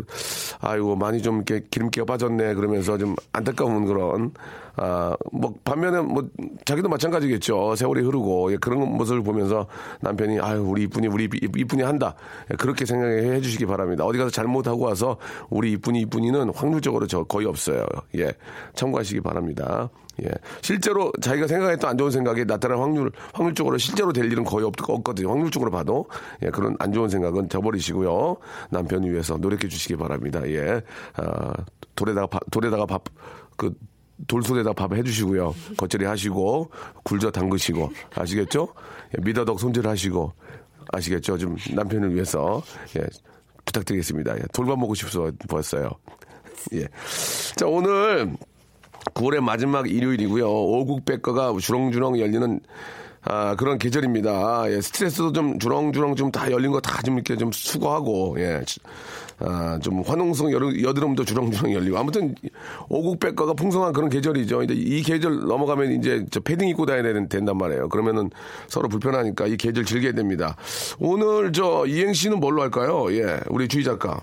아이고, 0.61 0.95
많이 0.95 1.21
좀 1.21 1.35
이렇게 1.35 1.63
기름기가 1.69 2.07
빠졌네. 2.07 2.55
그러면서 2.55 2.97
좀 2.97 3.15
안타까운 3.31 3.85
그런, 3.85 4.31
아, 4.77 5.15
뭐, 5.31 5.53
반면에 5.63 6.01
뭐, 6.01 6.27
자기도 6.65 6.89
마찬가지겠죠. 6.89 7.75
세월이 7.75 8.01
흐르고, 8.01 8.51
예, 8.51 8.57
그런 8.57 8.79
모습을 8.97 9.21
보면서 9.21 9.67
남편이, 10.01 10.39
아유, 10.39 10.63
우리 10.67 10.85
이쁜이, 10.85 11.05
우리 11.05 11.29
이쁜이 11.55 11.83
한다. 11.83 12.15
예, 12.51 12.55
그렇게 12.55 12.83
생각해 12.85 13.41
주시기 13.41 13.67
바랍니다. 13.67 14.05
어디 14.05 14.17
가서 14.17 14.31
잘못하고 14.31 14.85
와서 14.85 15.17
우리 15.51 15.73
이쁜이, 15.73 15.99
이쁜이는 16.01 16.49
확률적으로 16.55 17.05
저 17.05 17.23
거의 17.25 17.45
없어요. 17.45 17.85
예, 18.17 18.33
참고하시기 18.73 19.21
바랍니다. 19.21 19.91
예. 20.23 20.29
실제로 20.61 21.11
자기가 21.21 21.47
생각했던 21.47 21.89
안 21.89 21.97
좋은 21.97 22.11
생각이 22.11 22.45
나타날 22.45 22.79
확률, 22.79 23.11
확률적으로 23.33 23.77
실제로 23.77 24.11
될 24.13 24.31
일은 24.31 24.43
거의 24.43 24.65
없, 24.65 24.73
없거든요. 24.81 25.29
확률적으로 25.29 25.71
봐도. 25.71 26.05
예, 26.43 26.49
그런 26.49 26.75
안 26.79 26.91
좋은 26.91 27.09
생각은 27.09 27.49
저버리시고요. 27.49 28.37
남편을 28.69 29.11
위해서 29.11 29.37
노력해 29.37 29.67
주시기 29.67 29.95
바랍니다. 29.95 30.41
예. 30.47 30.81
아, 31.15 31.53
돌에다가 31.95 32.27
밥, 32.27 32.41
돌에다가 32.51 32.85
밥, 32.85 33.03
그, 33.57 33.73
돌솥에다 34.27 34.73
밥 34.73 34.93
해주시고요. 34.93 35.55
겉절이 35.77 36.05
하시고, 36.05 36.69
굴젓 37.03 37.31
담그시고, 37.33 37.89
아시겠죠? 38.15 38.67
예, 39.17 39.23
미더덕 39.23 39.59
손질 39.59 39.87
하시고, 39.87 40.33
아시겠죠? 40.91 41.37
좀 41.37 41.55
남편을 41.73 42.13
위해서, 42.13 42.61
예, 42.97 43.05
부탁드리겠습니다. 43.65 44.37
예, 44.37 44.41
돌밥 44.53 44.77
먹고 44.77 44.93
싶어서 44.95 45.31
벌써요. 45.47 45.91
예. 46.73 46.87
자, 47.55 47.65
오늘 47.67 48.35
9월의 49.13 49.39
마지막 49.41 49.89
일요일이고요. 49.89 50.47
오국백과가 50.49 51.53
주렁주렁 51.59 52.19
열리는 52.19 52.59
아, 53.21 53.53
그런 53.57 53.77
계절입니다. 53.77 54.71
예, 54.71 54.79
스트레스도 54.79 55.33
좀 55.33 55.59
주렁주렁 55.59 56.15
좀 56.15 56.31
다 56.31 56.49
열린 56.51 56.71
거 56.71 56.79
다 56.79 57.01
좀 57.03 57.15
이렇게 57.15 57.35
좀 57.35 57.51
수거하고, 57.51 58.37
예. 58.39 58.61
아, 59.39 59.77
좀 59.81 60.01
화농성 60.01 60.51
여름, 60.53 60.81
여드름 60.81 61.15
도 61.15 61.25
주렁주렁 61.25 61.73
열리고. 61.73 61.97
아무튼 61.97 62.33
오국백과가 62.87 63.53
풍성한 63.53 63.91
그런 63.91 64.09
계절이죠. 64.09 64.59
근데 64.59 64.73
이 64.73 65.01
계절 65.03 65.39
넘어가면 65.47 65.99
이제 65.99 66.25
저 66.31 66.39
패딩 66.39 66.69
입고 66.69 66.85
다녀야 66.85 67.03
된단 67.27 67.57
말이에요. 67.57 67.89
그러면은 67.89 68.29
서로 68.69 68.87
불편하니까 68.87 69.47
이 69.47 69.57
계절 69.57 69.83
즐겨야 69.83 70.13
됩니다. 70.13 70.55
오늘 70.99 71.51
저 71.51 71.85
이행시는 71.85 72.39
뭘로 72.39 72.61
할까요? 72.61 73.07
예, 73.11 73.39
우리 73.49 73.67
주희 73.67 73.83
작가. 73.83 74.21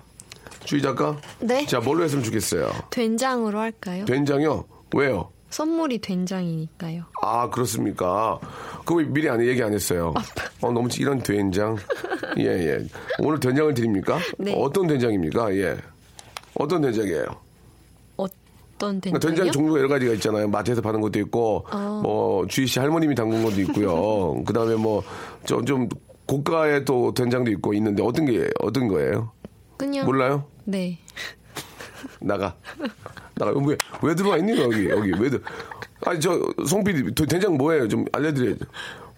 주희 0.67 0.83
작가? 0.83 1.17
네. 1.41 1.65
자, 1.67 1.81
뭘로 1.81 2.05
했으면 2.05 2.25
좋겠어요? 2.25 2.71
된장으로 2.91 3.59
할까요? 3.59 4.05
된장이요? 4.05 4.65
왜요? 4.95 5.31
선물이 5.51 6.01
된장이니까요. 6.01 7.05
아, 7.23 7.49
그렇습니까? 7.49 8.39
그거 8.81 8.97
왜 8.97 9.05
미리 9.05 9.29
안, 9.29 9.41
얘기 9.43 9.63
안 9.63 9.73
했어요. 9.73 10.13
어, 10.61 10.73
너무 10.73 10.89
이런 10.99 11.19
된장. 11.23 11.77
예, 12.39 12.45
예. 12.45 12.87
오늘 13.21 13.39
된장을 13.41 13.73
드립니까? 13.73 14.19
네. 14.39 14.55
어떤 14.57 14.87
된장입니까? 14.87 15.55
예. 15.57 15.77
어떤 16.55 16.83
된장이에요? 16.83 17.25
어떤 18.17 19.01
그러니까 19.01 19.19
된장이요? 19.21 19.37
된장 19.37 19.53
종류가 19.53 19.79
여러 19.79 19.89
가지가 19.89 20.13
있잖아요. 20.15 20.49
마트에서 20.49 20.83
파는 20.83 21.01
것도 21.01 21.19
있고, 21.21 21.65
어. 21.71 22.01
뭐, 22.03 22.47
주희 22.47 22.67
씨 22.67 22.79
할머님이 22.79 23.15
담근 23.15 23.43
것도 23.43 23.61
있고요. 23.63 24.43
그 24.45 24.53
다음에 24.53 24.75
뭐, 24.75 25.03
좀, 25.45 25.65
좀, 25.65 25.89
고가의 26.27 26.85
또 26.85 27.15
된장도 27.15 27.51
있고 27.53 27.73
있는데, 27.75 28.03
어떤 28.03 28.27
게, 28.27 28.51
어떤 28.61 28.89
거예요? 28.89 29.31
그냥 29.77 30.05
몰라요? 30.05 30.45
네. 30.67 30.99
나가. 32.21 32.55
나가. 33.35 33.53
왜, 33.65 33.77
왜 34.03 34.15
들어와 34.15 34.37
있니, 34.39 34.61
여기, 34.61 34.89
여기. 34.91 35.13
왜 35.19 35.31
들, 35.31 35.43
아니, 36.05 36.21
저, 36.21 36.39
송PD, 36.67 37.15
된장 37.27 37.57
뭐예요? 37.57 37.89
좀 37.89 38.05
알려드려야죠. 38.13 38.65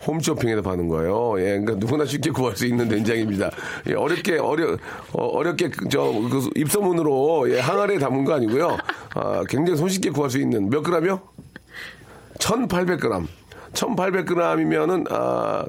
홈쇼핑에서 0.06 0.62
파는 0.62 0.88
거예요. 0.88 1.40
예, 1.40 1.58
그러니까 1.58 1.74
누구나 1.74 2.04
쉽게 2.04 2.30
구할 2.30 2.56
수 2.56 2.66
있는 2.66 2.88
된장입니다. 2.88 3.50
예, 3.88 3.94
어렵게, 3.94 4.38
어려, 4.38 4.76
어, 5.12 5.42
렵게 5.42 5.70
저, 5.90 6.02
그 6.30 6.50
입소문으로, 6.54 7.50
예, 7.50 7.58
항아리에 7.58 7.98
담은 7.98 8.24
거 8.24 8.34
아니고요. 8.34 8.76
아, 9.14 9.42
굉장히 9.48 9.76
손쉽게 9.76 10.10
구할 10.10 10.30
수 10.30 10.38
있는 10.38 10.70
몇 10.70 10.82
그램이요? 10.82 11.20
1800g. 12.38 13.26
1800g이면은, 13.72 15.10
아, 15.10 15.64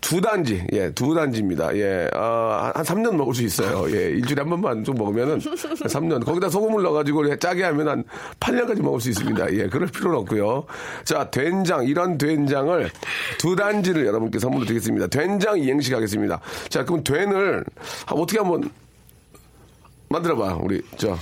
두 0.00 0.20
단지, 0.20 0.66
예, 0.72 0.90
두 0.92 1.14
단지입니다. 1.14 1.76
예, 1.76 2.08
아, 2.14 2.72
한 2.74 2.84
3년 2.84 3.16
먹을 3.16 3.34
수 3.34 3.42
있어요. 3.42 3.84
예, 3.94 4.10
일주일에 4.10 4.42
한 4.42 4.50
번만 4.50 4.82
좀 4.82 4.94
먹으면은 4.96 5.38
3년. 5.38 6.24
거기다 6.24 6.48
소금을 6.48 6.82
넣어가지고 6.82 7.36
짜게 7.38 7.64
하면 7.64 7.88
한 7.88 8.04
8년까지 8.40 8.82
먹을 8.82 9.00
수 9.00 9.10
있습니다. 9.10 9.52
예, 9.52 9.68
그럴 9.68 9.88
필요는 9.88 10.18
없고요. 10.20 10.64
자, 11.04 11.30
된장, 11.30 11.84
이런 11.86 12.16
된장을 12.16 12.90
두 13.38 13.54
단지를 13.54 14.06
여러분께 14.06 14.38
선물로 14.38 14.64
드리겠습니다. 14.64 15.08
된장 15.08 15.58
이행시 15.58 15.90
가겠습니다. 15.90 16.40
자, 16.68 16.84
그럼 16.84 17.04
된을 17.04 17.64
어떻게 18.10 18.38
한번 18.38 18.70
만들어봐, 20.08 20.58
우리, 20.62 20.82
저. 20.96 21.16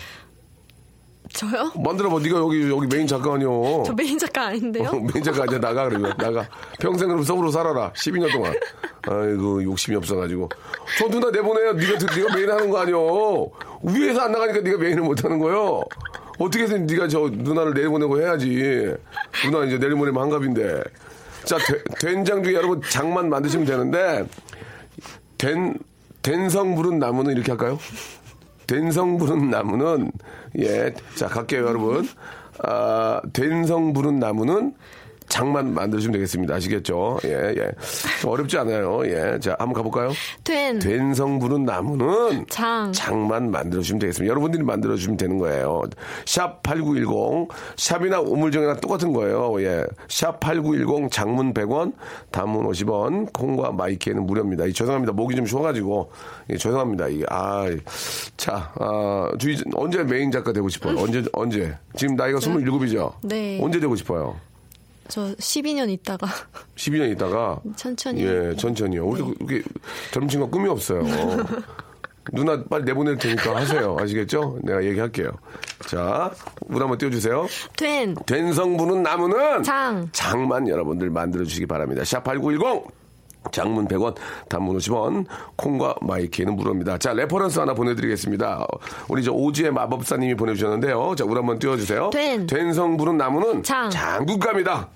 저요? 1.32 1.70
만들어봐. 1.76 2.18
네가 2.20 2.38
여기, 2.38 2.68
여기 2.70 2.86
메인 2.86 3.06
작가 3.06 3.34
아니요. 3.34 3.82
저 3.86 3.92
메인 3.92 4.18
작가 4.18 4.46
아닌데요? 4.46 4.88
어, 4.88 4.94
매니저가 4.94 5.44
이제 5.46 5.58
나가 5.58 5.88
그러면. 5.88 6.14
나가. 6.18 6.48
평생 6.80 7.08
그럼 7.08 7.22
서울로 7.22 7.50
살아라. 7.50 7.92
12년 7.92 8.32
동안. 8.32 8.54
아이고 9.06 9.62
욕심이 9.62 9.96
없어가지고. 9.96 10.48
저 10.98 11.08
누나 11.08 11.30
내보내요. 11.30 11.74
네가 11.74 11.98
드- 11.98 12.18
네가 12.18 12.34
메인 12.34 12.50
하는 12.50 12.70
거 12.70 12.78
아니요. 12.78 13.50
위에서 13.82 14.20
안 14.22 14.32
나가니까 14.32 14.60
네가 14.60 14.78
메인을 14.78 15.02
못 15.02 15.22
하는 15.24 15.38
거요. 15.38 15.82
어떻게 16.38 16.64
해서 16.64 16.76
네가 16.78 17.08
저 17.08 17.28
누나를 17.30 17.74
내보내고 17.74 18.20
해야지. 18.20 18.94
누나 19.44 19.64
이제 19.64 19.78
내일모레면 19.78 20.22
환갑인데. 20.22 20.82
자 21.44 21.56
되- 21.58 21.82
된장 22.00 22.42
중에 22.42 22.54
여러분 22.54 22.80
장만 22.90 23.28
만드시면 23.30 23.66
되는데 23.66 24.26
된 25.38 25.78
된성 26.22 26.74
부른 26.74 26.98
나무는 26.98 27.32
이렇게 27.34 27.52
할까요? 27.52 27.78
된성 28.66 29.16
부른 29.16 29.48
나무는 29.50 30.10
예, 30.58 30.94
자 31.14 31.28
갈게요 31.28 31.66
여러분. 31.66 32.08
아, 32.62 33.20
된성 33.32 33.92
부른 33.92 34.18
나무는 34.18 34.74
장만 35.28 35.74
만드시면 35.74 36.12
되겠습니다. 36.12 36.54
아시겠죠? 36.54 37.18
예, 37.24 37.54
예. 37.56 37.70
좀 38.20 38.30
어렵지 38.30 38.56
않아요. 38.58 39.02
예. 39.06 39.38
자, 39.40 39.56
한번 39.58 39.74
가볼까요? 39.74 40.10
된. 40.44 40.78
된성 40.78 41.38
부른 41.38 41.64
나무는 41.64 42.46
장. 42.48 42.92
장만 42.92 43.50
만들어주시면 43.50 44.00
되겠습니다. 44.00 44.30
여러분들이 44.30 44.62
만들어주시면 44.62 45.16
되는 45.16 45.38
거예요. 45.38 45.82
샵 46.26 46.62
8910, 46.62 47.48
샵이나 47.76 48.20
우물정이나 48.20 48.74
똑같은 48.76 49.12
거예요. 49.12 49.60
예. 49.62 49.84
샵 50.08 50.40
8910, 50.40 51.10
장문 51.10 51.52
100원, 51.54 51.92
단문 52.30 52.66
50원, 52.68 53.32
콩과 53.32 53.72
마이키에는 53.72 54.26
무료입니다. 54.26 54.64
이, 54.66 54.72
죄송합니다. 54.72 55.12
목이 55.12 55.36
좀 55.36 55.46
쉬어가지고. 55.46 56.10
예, 56.50 56.56
죄송합니다. 56.56 57.08
이게, 57.08 57.24
아, 57.28 57.66
자, 58.36 58.72
아, 58.78 59.30
주희, 59.38 59.56
언제 59.74 60.02
메인 60.02 60.30
작가 60.30 60.52
되고 60.52 60.68
싶어요? 60.68 60.98
언제, 60.98 61.22
언제? 61.32 61.76
지금 61.96 62.16
나이가 62.16 62.38
27이죠? 62.38 63.12
네. 63.22 63.58
언제 63.62 63.78
되고 63.80 63.94
싶어요? 63.96 64.36
저 65.08 65.34
12년 65.36 65.90
있다가 65.90 66.26
12년 66.76 67.10
있다가 67.12 67.60
천천히. 67.76 68.22
예, 68.22 68.54
천천히요. 68.56 69.04
우리 69.06 69.22
이렇게 69.40 69.62
젊은 70.12 70.28
친구가 70.28 70.50
꿈이 70.50 70.68
없어요. 70.68 71.02
누나 72.32 72.62
빨리 72.64 72.84
내보낼 72.84 73.16
테니까 73.16 73.56
하세요. 73.56 73.96
아시겠죠? 73.98 74.58
내가 74.62 74.84
얘기할게요. 74.84 75.30
자, 75.86 76.30
문 76.66 76.82
한번 76.82 76.98
띄워주세요. 76.98 77.46
된. 77.76 78.14
된 78.26 78.52
성분은 78.52 79.02
나무는 79.02 79.62
장. 79.62 80.08
장만 80.12 80.68
여러분들 80.68 81.08
만들어 81.08 81.44
주시기 81.44 81.64
바랍니다. 81.66 82.02
샵8910 82.02 82.84
장문 83.50 83.88
100원, 83.88 84.14
단문 84.48 84.76
50원, 84.78 85.26
콩과 85.56 85.96
마이케이는 86.02 86.56
무료입니다. 86.56 86.98
자, 86.98 87.12
reference 87.12 87.58
하나 87.60 87.74
보내드리겠습니다. 87.74 88.66
우리 89.08 89.22
저 89.22 89.32
오지의 89.32 89.72
마법사님이 89.72 90.34
보내주셨는데요. 90.34 91.14
자, 91.16 91.24
우리 91.24 91.34
한번 91.34 91.58
띄워주세요. 91.58 92.10
된. 92.10 92.46
된성 92.46 92.72
부른 92.72 93.16
나무는 93.16 93.62
장. 93.62 93.90
장국갑니다. 93.90 94.88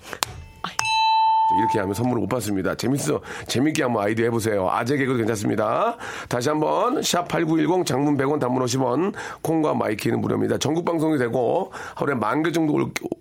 이렇게 1.59 1.79
하면 1.79 1.93
선물을 1.93 2.21
못 2.21 2.27
받습니다. 2.27 2.75
재밌어. 2.75 3.21
재밌게 3.47 3.83
한번 3.83 4.03
아이디어 4.03 4.25
해보세요. 4.25 4.67
아재 4.69 4.97
개그 4.97 5.17
괜찮습니다. 5.17 5.97
다시 6.27 6.49
한번, 6.49 6.99
샵8910 7.01 7.85
장문 7.85 8.17
100원 8.17 8.39
단문 8.39 8.63
50원, 8.65 9.13
콩과 9.41 9.73
마이케이는 9.75 10.19
무료입니다. 10.21 10.57
전국 10.57 10.83
방송이 10.85 11.17
되고, 11.17 11.71
하루에 11.95 12.15
만 12.15 12.43
개 12.43 12.51
정도 12.51 12.73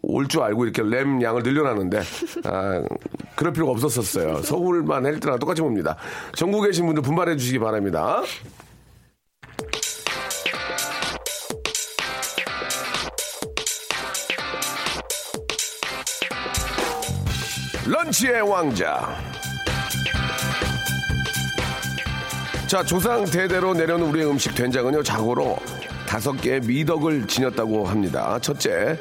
올 0.03 0.27
줄 0.29 0.43
알고 0.43 0.65
이렇게 0.65 0.83
램 0.83 1.21
양을 1.23 1.43
늘려놨는데, 1.43 2.01
아, 2.45 2.83
그럴 3.37 3.53
필요가 3.53 3.73
없었었어요. 3.73 4.43
서울만 4.43 5.05
할 5.05 5.21
때랑 5.21 5.39
똑같이 5.39 5.61
봅니다. 5.63 5.97
전국에 6.35 6.69
계신 6.69 6.87
분들 6.87 7.03
분발해 7.03 7.37
주시기 7.37 7.59
바랍니다. 7.59 8.23
런치의 18.13 18.43
왕자. 18.43 19.17
자, 22.67 22.83
조상 22.83 23.25
대대로 23.25 23.73
내려오는 23.73 24.07
우리의 24.09 24.31
음식 24.31 24.55
된장은요, 24.55 25.03
자고로 25.03 25.57
다섯 26.07 26.33
개의 26.33 26.61
미덕을 26.61 27.27
지녔다고 27.27 27.87
합니다. 27.87 28.39
첫째, 28.41 28.99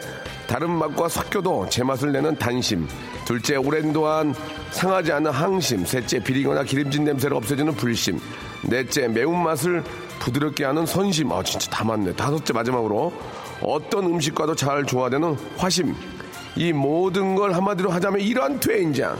다른 0.48 0.72
맛과 0.72 1.10
섞여도 1.10 1.68
제맛을 1.70 2.12
내는 2.14 2.36
단심. 2.38 2.88
둘째, 3.26 3.58
오랜 3.58 3.92
동안 3.92 4.34
상하지 4.72 5.12
않는 5.12 5.32
항심. 5.32 5.86
셋째, 5.86 6.20
비리거나 6.20 6.64
기름진 6.64 7.04
냄새를 7.04 7.36
없애주는 7.38 7.74
불심. 7.76 8.20
넷째, 8.64 9.08
매운맛을 9.08 9.84
부드럽게 10.20 10.64
하는 10.64 10.86
선심. 10.86 11.32
아, 11.32 11.44
진짜 11.44 11.70
다 11.70 11.84
맞네. 11.84 12.16
다섯째, 12.16 12.54
마지막으로. 12.54 13.14
어떤 13.62 14.06
음식과도 14.06 14.56
잘 14.56 14.86
조화되는 14.86 15.38
화심. 15.58 15.96
이 16.56 16.74
모든 16.74 17.36
걸 17.36 17.54
한마디로 17.54 17.90
하자면 17.90 18.22
이런 18.22 18.60
된장. 18.60 19.18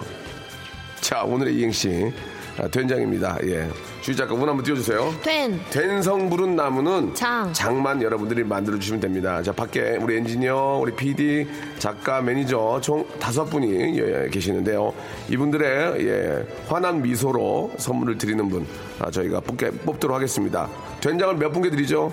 자, 1.00 1.24
오늘의 1.24 1.56
이행시. 1.56 2.12
아, 2.58 2.68
된장입니다. 2.68 3.38
예. 3.46 3.70
주희 4.02 4.16
작가 4.16 4.36
문 4.36 4.50
한번 4.50 4.64
띄워주세요. 4.66 5.14
된. 5.24 5.60
된성 5.70 6.30
부른 6.30 6.56
나무는 6.56 7.14
장. 7.16 7.52
장만 7.54 8.02
여러분들이 8.02 8.44
만들어 8.44 8.78
주시면 8.78 9.00
됩니다. 9.00 9.42
자 9.42 9.54
밖에 9.54 9.98
우리 10.02 10.18
엔지니어, 10.18 10.80
우리 10.82 10.94
PD, 10.94 11.48
작가, 11.80 12.22
매니저 12.22 12.82
총 12.82 13.06
다섯 13.20 13.46
분이 13.46 13.98
예, 13.98 14.28
계시는데요. 14.30 14.94
이분들의 15.30 16.06
예, 16.06 16.46
환한 16.68 17.02
미소로 17.02 17.72
선물을 17.78 18.18
드리는 18.18 18.48
분 18.50 18.68
아, 19.00 19.10
저희가 19.10 19.40
뽑게, 19.40 19.72
뽑도록 19.72 20.14
하겠습니다. 20.16 20.68
된장을 21.00 21.36
몇 21.38 21.52
분께 21.52 21.70
드리죠? 21.70 22.12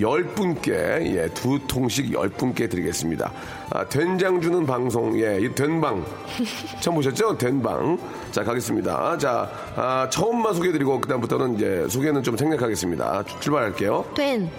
열 0.00 0.24
분께 0.24 0.72
예, 0.72 1.28
두 1.34 1.58
통씩 1.66 2.12
열 2.12 2.28
분께 2.28 2.68
드리겠습니다. 2.68 3.30
아, 3.70 3.84
된장 3.86 4.40
주는 4.40 4.64
방송 4.66 5.18
예, 5.20 5.38
이 5.40 5.54
된방 5.54 6.04
처음 6.80 6.96
보셨죠? 6.96 7.36
된방 7.38 7.98
자 8.30 8.44
가겠습니다. 8.44 9.18
자 9.18 9.50
아, 9.76 10.08
처음만 10.10 10.54
소개해드리고 10.54 11.00
그다음부터는 11.00 11.54
이제 11.56 11.86
소개는 11.88 12.22
좀 12.22 12.36
생략하겠습니다. 12.36 13.24
출- 13.24 13.40
출발할게요. 13.40 14.04
된. 14.14 14.50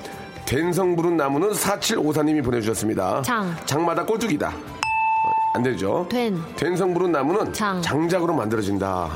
된성 0.45 0.95
부른 0.95 1.17
나무는 1.17 1.49
4754님이 1.51 2.43
보내주셨습니다. 2.43 3.21
장. 3.21 3.53
장마다 3.65 4.05
꼴뚜기다. 4.05 4.47
어, 4.47 5.29
안 5.55 5.63
되죠? 5.63 6.05
된. 6.09 6.41
된성 6.55 6.93
부른 6.93 7.11
나무는 7.11 7.51
장. 7.51 7.81
장작으로 7.81 8.33
만들어진다. 8.33 9.09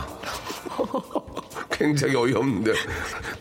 굉장히 1.82 2.15
어이없는데. 2.15 2.74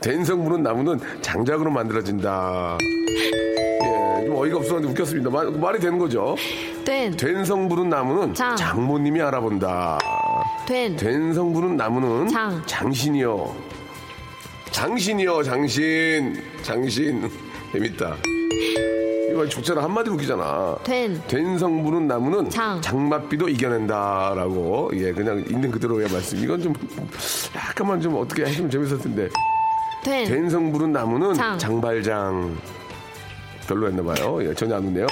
된성 0.00 0.42
부른 0.44 0.62
나무는 0.62 0.98
장작으로 1.20 1.70
만들어진다. 1.70 2.78
예, 2.80 4.26
좀 4.26 4.36
어이가 4.36 4.58
없었는데 4.58 4.88
웃겼습니다. 4.92 5.30
말, 5.30 5.50
말이 5.50 5.78
되는 5.78 5.98
거죠? 5.98 6.36
된. 6.84 7.14
된성 7.16 7.68
부른 7.68 7.90
나무는 7.90 8.32
장. 8.34 8.56
장모님이 8.56 9.20
알아본다. 9.20 9.98
된. 10.66 10.96
된성 10.96 11.52
부른 11.52 11.76
나무는 11.76 12.28
장. 12.28 12.62
장신이요. 12.66 13.54
장신이요, 14.70 15.42
장신. 15.42 16.42
장신. 16.62 17.30
재밌다. 17.72 18.16
이거 19.30 19.46
족자는 19.48 19.82
한마디로 19.82 20.14
웃기잖아. 20.16 20.76
된. 20.82 21.20
된성 21.28 21.82
부른 21.84 22.08
나무는 22.08 22.50
장. 22.50 22.80
장맛비도 22.80 23.48
이겨낸다라고 23.48 24.90
예 24.94 25.12
그냥 25.12 25.44
있는 25.48 25.70
그대로의 25.70 26.08
말씀 26.10 26.38
이건 26.38 26.60
좀 26.60 26.72
약간만 27.54 28.00
좀 28.00 28.16
어떻게 28.16 28.44
해주면 28.44 28.70
재밌었을 28.70 28.98
텐데 28.98 29.28
된. 30.04 30.26
된성 30.26 30.72
부른 30.72 30.92
나무는 30.92 31.34
장. 31.34 31.56
장발장 31.58 32.56
별로였나 33.68 34.02
봐요 34.02 34.38
예, 34.42 34.52
전혀 34.54 34.76
안 34.76 34.84
웃네요 34.86 35.06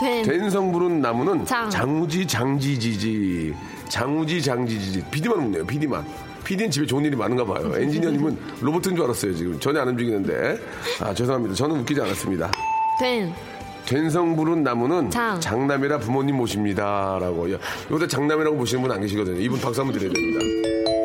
된. 0.00 0.22
된성 0.24 0.72
부른 0.72 1.02
나무는 1.02 1.44
장. 1.44 1.68
장우지 1.68 2.26
장지지지 2.26 3.54
장우지 3.90 4.40
장지지지 4.42 5.04
비디만 5.10 5.38
웃네요 5.40 5.66
비디만 5.66 6.06
피디는 6.44 6.70
집에 6.70 6.86
좋은 6.86 7.04
일이 7.04 7.14
많은가 7.14 7.44
봐요 7.44 7.70
엔지니어님은 7.76 8.38
로봇인 8.62 8.96
줄 8.96 9.04
알았어요 9.04 9.34
지금 9.34 9.60
전혀 9.60 9.82
안 9.82 9.88
움직이는데 9.88 10.56
아 11.00 11.12
죄송합니다 11.12 11.54
저는 11.54 11.80
웃기지 11.80 12.00
않았습니다 12.00 12.50
된. 13.00 13.32
된성 13.88 14.36
부른 14.36 14.62
나무는 14.62 15.08
장. 15.10 15.40
장남이라 15.40 15.98
부모님 15.98 16.36
모십니다라고. 16.36 17.50
요- 17.52 17.58
요새 17.90 18.06
장남이라고 18.06 18.56
보시는 18.58 18.82
분 18.82 18.92
안 18.92 19.00
계시거든요. 19.00 19.40
이분 19.40 19.58
박수 19.60 19.80
한번 19.80 19.98
드려야 19.98 20.12
됩니다. 20.12 20.44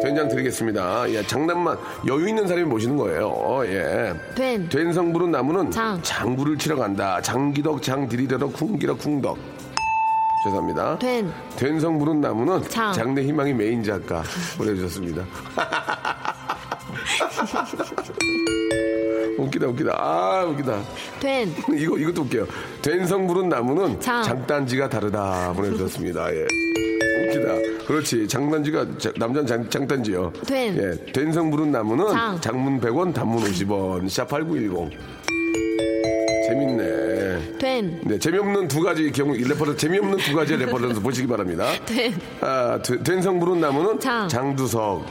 된장 0.03 0.27
드리겠습니다. 0.27 1.09
예, 1.11 1.23
장남만 1.25 1.77
여유 2.07 2.27
있는 2.27 2.45
사람이 2.45 2.65
모시는 2.67 2.97
거예요. 2.97 3.27
어, 3.29 3.65
예. 3.65 4.13
된. 4.35 4.67
된성 4.67 5.13
부른 5.13 5.31
나무는 5.31 5.71
장. 5.71 5.97
장구를 6.03 6.57
치러 6.57 6.75
간다. 6.75 7.21
장기덕 7.21 7.81
장디리더덕 7.81 8.51
쿵기덕 8.51 8.99
쿵덕. 8.99 9.37
죄송합니다. 10.43 10.99
된. 10.99 11.31
된성 11.55 11.97
부른 11.99 12.19
나무는 12.19 12.61
장. 12.67 12.91
장래 12.91 13.23
희망이 13.23 13.53
메인 13.53 13.81
작가 13.81 14.21
보내주셨습니다. 14.57 15.23
웃기다 19.37 19.67
웃기다 19.67 19.91
아 19.97 20.45
웃기다 20.45 20.81
된. 21.19 21.49
이거 21.75 21.97
이것도 21.97 22.21
웃겨요. 22.23 22.45
된성 22.81 23.27
부른 23.27 23.49
나무는 23.49 23.99
장. 23.99 24.21
장단지가 24.23 24.89
다르다 24.89 25.53
보내주셨습니다. 25.53 26.33
예. 26.33 26.45
웃기다. 27.27 27.85
그렇지. 27.87 28.27
장단지가 28.27 28.97
자- 28.97 29.11
남자는 29.17 29.47
장, 29.47 29.69
장단지요. 29.69 30.31
된. 30.47 30.77
예. 30.77 31.11
된성 31.11 31.49
부른 31.51 31.71
나무는 31.71 32.07
장. 32.11 32.39
장문 32.41 32.79
100원, 32.79 33.13
단문 33.13 33.43
50원. 33.43 34.05
샵8910. 34.05 34.91
재밌네. 36.47 37.57
된. 37.57 38.01
네, 38.03 38.19
재미없는 38.19 38.67
두 38.67 38.81
가지 38.81 39.09
경우 39.11 39.33
reference 39.33 39.77
재미없는 39.77 40.17
두 40.17 40.35
가지 40.35 40.55
reference 40.57 40.99
보시기 41.01 41.27
바랍니다. 41.27 41.67
된. 41.85 42.13
아, 42.41 42.79
되- 42.83 43.01
될성부른 43.01 43.61
나무는 43.61 43.99
장. 43.99 44.27
장두석. 44.27 45.05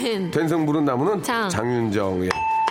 된. 0.00 0.30
될성부른 0.30 0.84
나무는 0.84 1.22
장. 1.22 1.48
장윤정. 1.48 2.24
예. 2.24 2.28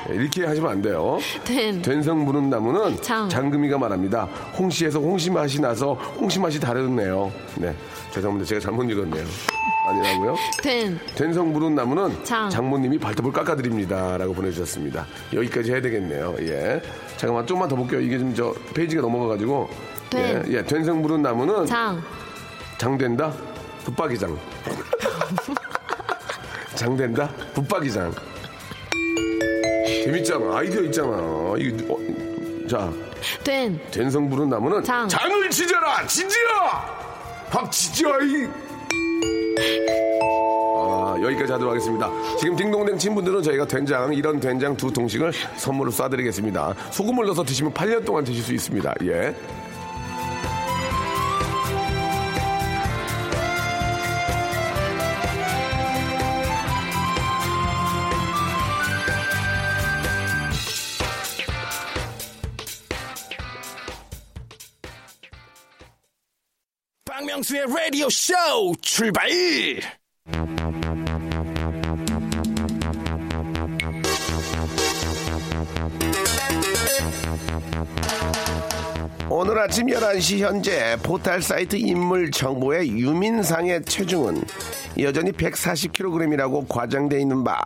이렇게 0.10 0.46
하시면 0.46 0.70
안 0.72 0.82
돼요. 0.82 1.18
된. 1.46 1.82
될성부른 1.82 2.50
나무는 2.50 3.02
장. 3.02 3.30
장금이가 3.30 3.78
말합니다. 3.78 4.24
홍시에서 4.58 5.00
홍시 5.00 5.30
맛이 5.32 5.62
나서 5.62 5.94
홍시 5.94 6.40
맛이 6.40 6.60
다르네요. 6.60 7.32
네, 7.56 7.74
죄송합니다. 8.12 8.48
제가 8.48 8.60
잘못 8.62 8.84
읽었네요. 8.90 9.24
아니라고요? 9.88 10.36
된. 10.62 11.00
될성부른 11.16 11.76
나무는 11.76 12.24
장. 12.24 12.50
장모님이 12.50 12.98
발톱을 13.00 13.32
깎아드립니다 13.34 14.18
라고 14.18 14.34
보내주셨습니다. 14.34 15.06
여기까지 15.34 15.72
해야 15.74 15.82
되겠네요. 15.82 16.36
예, 16.42 16.82
잠깐만 17.18 17.46
좀만 17.46 17.68
더 17.70 17.76
볼게요. 17.76 18.00
이게 18.00 18.18
좀 18.18 18.34
저 18.34 18.54
페이지가 18.74 19.02
넘어가가지고 19.02 19.70
된. 20.10 20.44
예, 20.48 20.58
예, 20.58 20.64
된성 20.64 21.02
부른 21.02 21.22
나무는 21.22 21.66
장. 21.66 22.02
장된다. 22.78 23.32
붙박이장. 23.86 24.38
장 26.76 26.98
된다? 26.98 27.30
붙박이장. 27.54 28.14
재밌잖아. 30.04 30.58
아이디어 30.58 30.82
있잖아. 30.84 31.54
이거, 31.58 31.94
어, 31.94 32.68
자, 32.68 32.92
된. 33.44 33.80
된성부른 33.92 34.50
나무는 34.50 34.84
장. 34.84 35.08
장을 35.08 35.50
지져라! 35.50 36.06
지져! 36.08 36.28
확 37.50 37.72
지져! 37.72 38.10
이. 38.22 38.48
아, 40.76 41.16
여기까지 41.22 41.52
하도록 41.54 41.72
하겠습니다. 41.72 42.10
지금 42.38 42.56
딩동댕 42.56 42.98
친분들은 42.98 43.44
저희가 43.44 43.66
된장, 43.66 44.14
이런 44.14 44.40
된장 44.40 44.76
두 44.76 44.92
통씩을 44.92 45.32
선물로 45.56 45.92
쏴드리겠습니다. 45.92 46.76
소금을 46.92 47.26
넣어서 47.28 47.44
드시면 47.44 47.74
8년 47.74 48.04
동안 48.04 48.24
드실 48.26 48.44
수 48.44 48.54
있습니다. 48.54 48.94
예. 49.04 49.34
박명수의 67.64 67.68
라디오 67.68 68.10
쇼 68.10 68.34
출발! 68.82 69.30
오늘 79.30 79.60
아침 79.60 79.88
11시 79.88 80.40
현재 80.40 80.98
포탈 81.04 81.42
사이트 81.42 81.76
인물 81.76 82.32
정보의 82.32 82.90
유민상의 82.90 83.84
체중은 83.86 84.44
여전히 85.00 85.32
140kg이라고 85.32 86.68
과장돼 86.70 87.20
있는 87.20 87.44
바. 87.44 87.60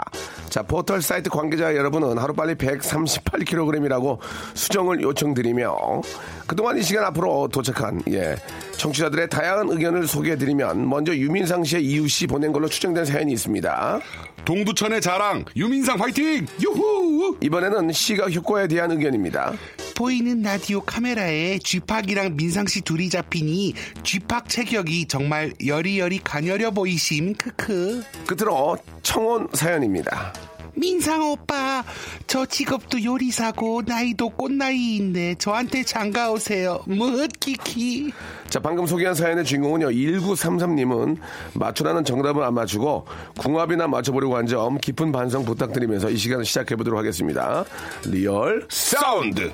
자, 0.50 0.64
포털 0.64 1.02
사이트 1.02 1.30
관계자 1.30 1.76
여러분은 1.76 2.18
하루빨리 2.18 2.56
138kg이라고 2.56 4.18
수정을 4.54 5.02
요청드리며 5.02 6.02
그동안 6.48 6.78
이 6.78 6.82
시간 6.82 7.04
앞으로 7.06 7.50
도착한 7.50 8.02
예 8.10 8.36
청취자들의 8.78 9.30
다양한 9.30 9.70
의견을 9.70 10.08
소개해드리면 10.08 10.88
먼저 10.88 11.16
유민상 11.16 11.64
씨의 11.64 11.84
이웃이 11.86 12.28
보낸 12.28 12.52
걸로 12.54 12.68
추정된 12.68 13.06
사연이 13.06 13.34
있습니다. 13.34 14.00
동두천의 14.46 15.02
자랑 15.02 15.44
유민상 15.56 16.00
화이팅 16.00 16.46
유후 16.62 17.38
이번에는 17.42 17.92
시각 17.92 18.34
효과에 18.34 18.68
대한 18.68 18.92
의견입니다. 18.92 19.54
보이는 19.96 20.42
라디오 20.42 20.82
카메라에 20.82 21.58
쥐팍이랑 21.60 22.38
민상 22.38 22.68
씨 22.68 22.82
둘이 22.82 23.10
잡히니 23.10 23.74
쥐팍 24.04 24.48
체격이 24.48 25.08
정말 25.08 25.54
여리여리 25.66 26.20
가녀려 26.20 26.72
보이심 26.72 27.34
크크 27.34 28.04
끝으로 28.28 28.78
청혼 29.02 29.48
사연입니다. 29.54 30.34
민상 30.78 31.22
오빠 31.30 31.84
저 32.28 32.46
직업도 32.46 33.04
요리사고 33.04 33.82
나이도 33.86 34.30
꽃나이인데 34.30 35.36
저한테 35.36 35.84
장가 35.84 36.32
오세요 36.32 36.80
뭇 36.86 37.30
키키 37.40 38.12
자, 38.50 38.60
방금 38.62 38.86
소개한 38.86 39.14
사연의 39.14 39.44
주인공은요, 39.44 39.90
1933님은 39.90 41.18
맞추라는 41.54 42.06
정답을 42.06 42.44
안 42.44 42.54
맞추고 42.54 43.06
궁합이나 43.38 43.88
맞춰보려고 43.88 44.36
한 44.38 44.48
점 44.48 44.78
깊은 44.78 45.12
반성 45.12 45.44
부탁드리면서 45.44 46.10
이 46.10 46.16
시간 46.16 46.42
시작해 46.46 46.78
보도록 46.78 46.98
하겠습니다. 46.98 47.66
real 48.06 48.66
sound 48.70 49.52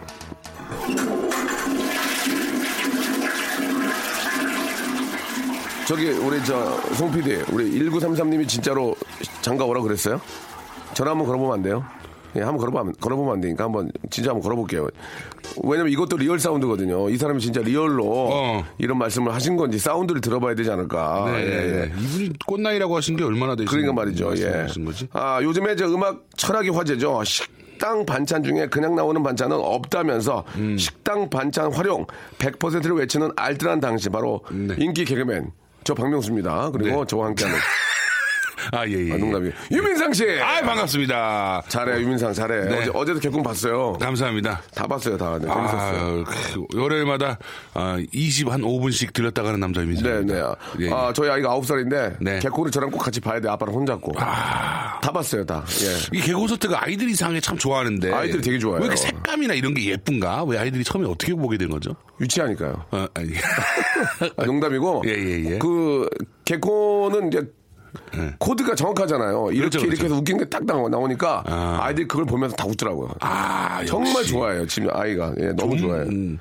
저기, 5.87 6.09
우리 6.11 6.43
저, 6.45 6.77
송 6.93 7.11
PD, 7.11 7.43
우리 7.51 7.71
1933님이 7.89 8.47
진짜로 8.47 8.95
장가 9.41 9.65
오라 9.65 9.81
그랬어요? 9.81 10.21
전화 10.93 11.11
한번 11.11 11.27
걸어보면 11.27 11.53
안 11.53 11.61
돼요? 11.61 11.83
예, 12.35 12.41
한번 12.41 12.57
걸어보면, 12.57 12.95
걸어보면 12.99 13.33
안 13.35 13.41
되니까 13.41 13.65
한번 13.65 13.91
진짜 14.09 14.31
한번 14.31 14.41
걸어볼게요. 14.43 14.87
왜냐면 15.63 15.91
이것도 15.91 16.17
real 16.17 16.39
sound거든요. 16.39 17.09
이 17.09 17.17
사람이 17.17 17.39
진짜 17.39 17.61
real로 17.61 18.05
어. 18.07 18.63
이런 18.79 18.97
말씀을 18.97 19.33
하신 19.33 19.55
건지 19.55 19.77
사운드를 19.77 20.19
들어봐야 20.21 20.55
되지 20.55 20.71
않을까. 20.71 21.25
네, 21.27 21.45
예, 21.45 21.81
예. 21.81 21.91
이분이 22.01 22.31
꽃나이라고 22.45 22.95
하신 22.97 23.17
게 23.17 23.23
얼마나 23.23 23.55
되시는 23.55 23.69
그러니까 23.69 23.93
말이죠. 23.93 24.33
예. 24.37 24.67
거지? 24.83 25.07
아, 25.13 25.39
요즘에 25.43 25.75
저 25.75 25.85
음악 25.87 26.23
철학이 26.35 26.69
화제죠. 26.69 27.23
식당 27.23 28.05
반찬 28.05 28.43
중에 28.43 28.67
그냥 28.67 28.95
나오는 28.95 29.21
반찬은 29.21 29.55
없다면서 29.55 30.43
음. 30.55 30.77
식당 30.77 31.29
반찬 31.29 31.71
활용 31.71 32.07
100%를 32.39 32.95
외치는 32.95 33.31
알뜰한 33.35 33.79
당신 33.79 34.11
바로 34.11 34.41
인기 34.79 35.05
개그맨 35.05 35.51
저 35.83 35.93
박명수입니다. 35.93 36.71
그리고 36.71 37.01
네. 37.01 37.07
저와 37.07 37.27
함께하는 37.27 37.57
아, 38.71 38.87
예, 38.87 39.07
예. 39.09 39.13
아, 39.13 39.17
농담이 39.17 39.51
유민상 39.71 40.13
씨. 40.13 40.25
아, 40.39 40.61
반갑습니다. 40.61 41.63
잘해 41.67 42.01
유민상 42.01 42.33
잘해. 42.33 42.65
네. 42.65 42.75
어제 42.81 42.91
어제도 42.93 43.19
개콘 43.19 43.43
봤어요. 43.43 43.93
감사합니다. 43.93 44.61
다 44.73 44.87
봤어요 44.87 45.17
다. 45.17 45.37
네, 45.39 45.47
재밌었어요. 45.47 46.21
아, 46.21 46.23
그, 46.25 46.79
월요일마다 46.79 47.37
아, 47.73 47.97
20, 48.11 48.51
한 48.51 48.61
5분씩 48.61 49.13
들렸다 49.13 49.43
가는 49.43 49.59
남자입니다. 49.59 50.01
네, 50.07 50.21
네. 50.21 50.41
예, 50.79 50.85
예. 50.85 50.91
아, 50.91 51.11
저희 51.13 51.29
아이가 51.29 51.49
9살인데 51.59 52.15
네. 52.21 52.39
개콘을 52.39 52.71
저랑 52.71 52.91
꼭 52.91 52.99
같이 52.99 53.19
봐야 53.19 53.39
돼. 53.39 53.49
아빠랑 53.49 53.73
손잡고. 53.73 54.13
다 54.13 54.99
봤어요, 55.13 55.45
다. 55.45 55.63
예. 55.81 56.17
이 56.17 56.21
개콘서트가 56.21 56.83
아이들이 56.85 57.11
이상하게 57.11 57.39
참 57.41 57.57
좋아하는데. 57.57 58.11
아이들이 58.13 58.41
되게 58.41 58.59
좋아해요. 58.59 58.79
왜 58.81 58.85
이렇게 58.87 58.97
색감이나 59.01 59.53
이런 59.53 59.73
게 59.73 59.85
예쁜가? 59.91 60.43
왜 60.45 60.57
아이들이 60.57 60.83
처음에 60.83 61.07
어떻게 61.07 61.33
보게 61.33 61.57
된 61.57 61.69
거죠? 61.69 61.95
유치하니까요. 62.21 62.85
어, 62.91 63.05
아니. 63.13 63.29
아, 64.37 64.45
농담이고 64.45 65.03
예, 65.07 65.11
예, 65.11 65.53
예. 65.53 65.57
그 65.57 66.07
개콘은 66.45 67.27
이제 67.27 67.41
코드가 68.39 68.75
정확하잖아요. 68.75 69.51
이렇게 69.51 69.59
그렇죠, 69.59 69.79
그렇죠. 69.79 69.87
이렇게 69.87 70.03
해서 70.05 70.15
웃긴 70.15 70.37
게 70.37 70.45
딱 70.49 70.65
나오니까 70.65 71.43
아. 71.45 71.79
아. 71.83 71.91
이들이 71.91 72.07
그걸 72.07 72.25
보면서 72.25 72.55
다 72.55 72.65
웃더라고요. 72.65 73.09
아, 73.21 73.83
정말 73.85 74.15
역시. 74.17 74.31
좋아해요. 74.31 74.67
지금 74.67 74.89
아이가 74.93 75.33
예, 75.39 75.47
너무 75.53 75.77
좀, 75.77 75.87
좋아해요. 75.87 76.05
음. 76.07 76.39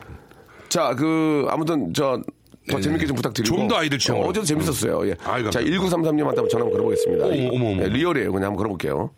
자, 0.69 0.95
그 0.95 1.47
아무튼 1.51 1.93
저더 1.95 2.81
재밌게 2.81 3.07
좀 3.07 3.17
부탁드리고 3.17 3.57
좀 3.57 3.69
더 3.69 3.77
아이들 3.77 3.99
취향으로. 3.99 4.27
어, 4.27 4.31
어제도 4.31 4.45
재밌었어요. 4.47 5.07
예. 5.09 5.15
아이, 5.25 5.43
자, 5.51 5.61
감사합니다. 5.61 5.61
1933님한테 5.61 6.49
전화 6.51 6.65
한번 6.65 6.71
걸어보겠습니다. 6.73 7.27
어머, 7.27 7.35
어머, 7.55 7.71
어머. 7.73 7.83
예, 7.83 7.89
real이에요. 7.89 8.33
그냥 8.33 8.47
한번 8.51 8.57
걸어볼게요. 8.59 9.11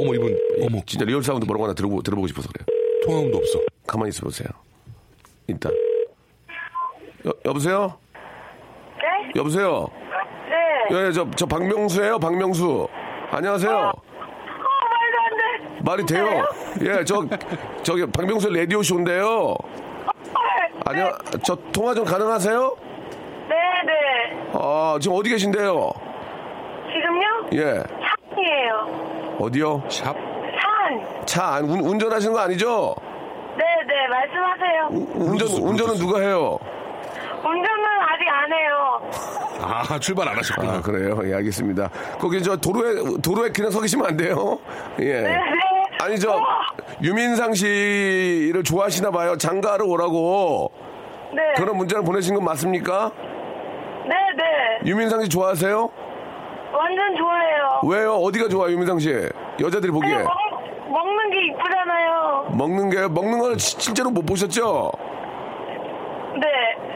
어머, 0.00 0.14
이분, 0.14 0.38
어머, 0.62 0.80
진짜 0.86 1.04
real 1.04 1.22
sound 1.22 1.44
뭐라고 1.44 1.64
하나 1.64 1.74
들어보고, 1.74 2.02
들어보고 2.02 2.26
싶어서 2.28 2.48
그래요. 2.50 2.66
통화음도 3.04 3.38
없어. 3.38 3.58
가만히 3.86 4.10
있어 4.10 4.22
보세요. 4.22 4.48
일단. 5.46 5.72
여, 7.26 7.32
여보세요? 7.46 7.98
네? 8.14 9.32
여보세요? 9.36 9.88
네. 10.90 11.06
예, 11.06 11.12
저, 11.12 11.26
저 11.36 11.46
박명수예요, 11.46 12.18
박명수. 12.18 12.88
안녕하세요. 13.30 13.70
어, 13.72 13.92
말도 13.92 15.18
안 15.24 15.36
돼. 15.36 15.80
말이 15.84 16.06
돼요. 16.06 16.44
예, 16.82 17.04
저, 17.04 17.24
저기, 17.82 18.06
박명수 18.06 18.48
라디오 18.50 18.82
쇼인데요. 18.82 19.54
안녕, 20.86 21.10
저 21.44 21.54
통화 21.72 21.94
좀 21.94 22.04
가능하세요? 22.04 22.76
네, 23.48 23.54
네. 23.86 24.50
아, 24.54 24.96
지금 25.00 25.16
어디 25.18 25.28
계신데요? 25.30 25.90
지금요? 26.92 27.26
예. 27.54 27.82
산이에요. 28.30 29.36
어디요? 29.40 29.82
샵. 29.90 30.14
산. 30.14 31.26
차, 31.26 31.44
안, 31.56 31.64
운, 31.64 31.80
운전하시는 31.80 32.32
거 32.32 32.40
아니죠? 32.40 32.94
네, 33.56 33.64
네. 33.86 34.08
말씀하세요. 34.08 34.88
우- 34.92 35.30
운전, 35.30 35.48
운전은 35.62 35.94
누가 35.96 36.20
해요? 36.20 36.58
운전은 37.44 37.84
아직 38.02 38.28
안 38.28 38.52
해요. 38.52 39.00
아, 39.62 39.98
출발 39.98 40.28
안 40.28 40.36
하셨구나. 40.38 40.72
아, 40.74 40.80
그래요? 40.80 41.18
예, 41.24 41.34
알겠습니다. 41.34 41.88
거기 42.18 42.42
저 42.42 42.56
도로에, 42.56 42.94
도로에 43.22 43.50
그냥 43.50 43.70
서 43.70 43.80
계시면 43.80 44.06
안 44.06 44.16
돼요? 44.16 44.58
예. 45.00 45.04
네, 45.20 45.22
네. 45.22 45.38
아니, 46.00 46.18
저, 46.18 46.32
어, 46.32 46.40
유민상 47.02 47.54
씨를 47.54 48.62
좋아하시나 48.64 49.10
봐요. 49.10 49.36
장가하러 49.36 49.84
오라고. 49.86 50.70
네. 51.34 51.42
그런 51.56 51.76
문자를 51.76 52.04
보내신 52.04 52.34
건 52.34 52.44
맞습니까? 52.44 53.10
네, 54.06 54.14
네. 54.36 54.88
유민상 54.90 55.22
씨 55.22 55.28
좋아하세요? 55.28 55.90
완전 56.72 57.16
좋아해요. 57.16 57.80
왜요? 57.84 58.14
어디가 58.16 58.48
좋아요, 58.48 58.72
유민상 58.72 58.98
씨? 58.98 59.10
여자들이 59.60 59.90
보기에. 59.92 60.18
먹, 60.18 60.28
먹는 60.90 61.30
게 61.30 61.36
이쁘잖아요. 61.48 62.46
먹는 62.52 62.90
게, 62.90 63.00
먹는 63.08 63.38
거는 63.38 63.58
시- 63.58 63.76
실제로 63.80 64.10
못 64.10 64.24
보셨죠? 64.24 64.90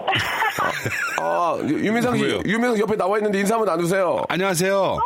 네. 0.07 1.21
아, 1.21 1.57
유- 1.62 1.87
유민상 1.87 2.17
씨, 2.17 2.25
왜요? 2.25 2.41
유민상 2.45 2.79
옆에 2.81 2.97
나와 2.97 3.19
있는데 3.19 3.38
인사 3.41 3.55
한번 3.55 3.75
나누세요. 3.75 4.23
안녕하세요. 4.29 4.77
어, 4.77 4.99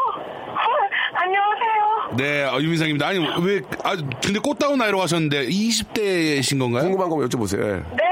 안녕하세요. 1.15 2.17
네, 2.17 2.45
어, 2.45 2.59
유민상입니다. 2.61 3.07
아니, 3.09 3.19
왜, 3.43 3.61
아, 3.85 3.95
근데 4.23 4.39
꽃다운 4.39 4.79
나이로 4.79 4.99
가셨는데, 4.99 5.47
20대신 5.49 6.59
건가요? 6.59 6.85
궁금한 6.85 7.09
거 7.11 7.17
여쭤보세요. 7.17 7.61
예. 7.63 7.73
네, 7.97 8.03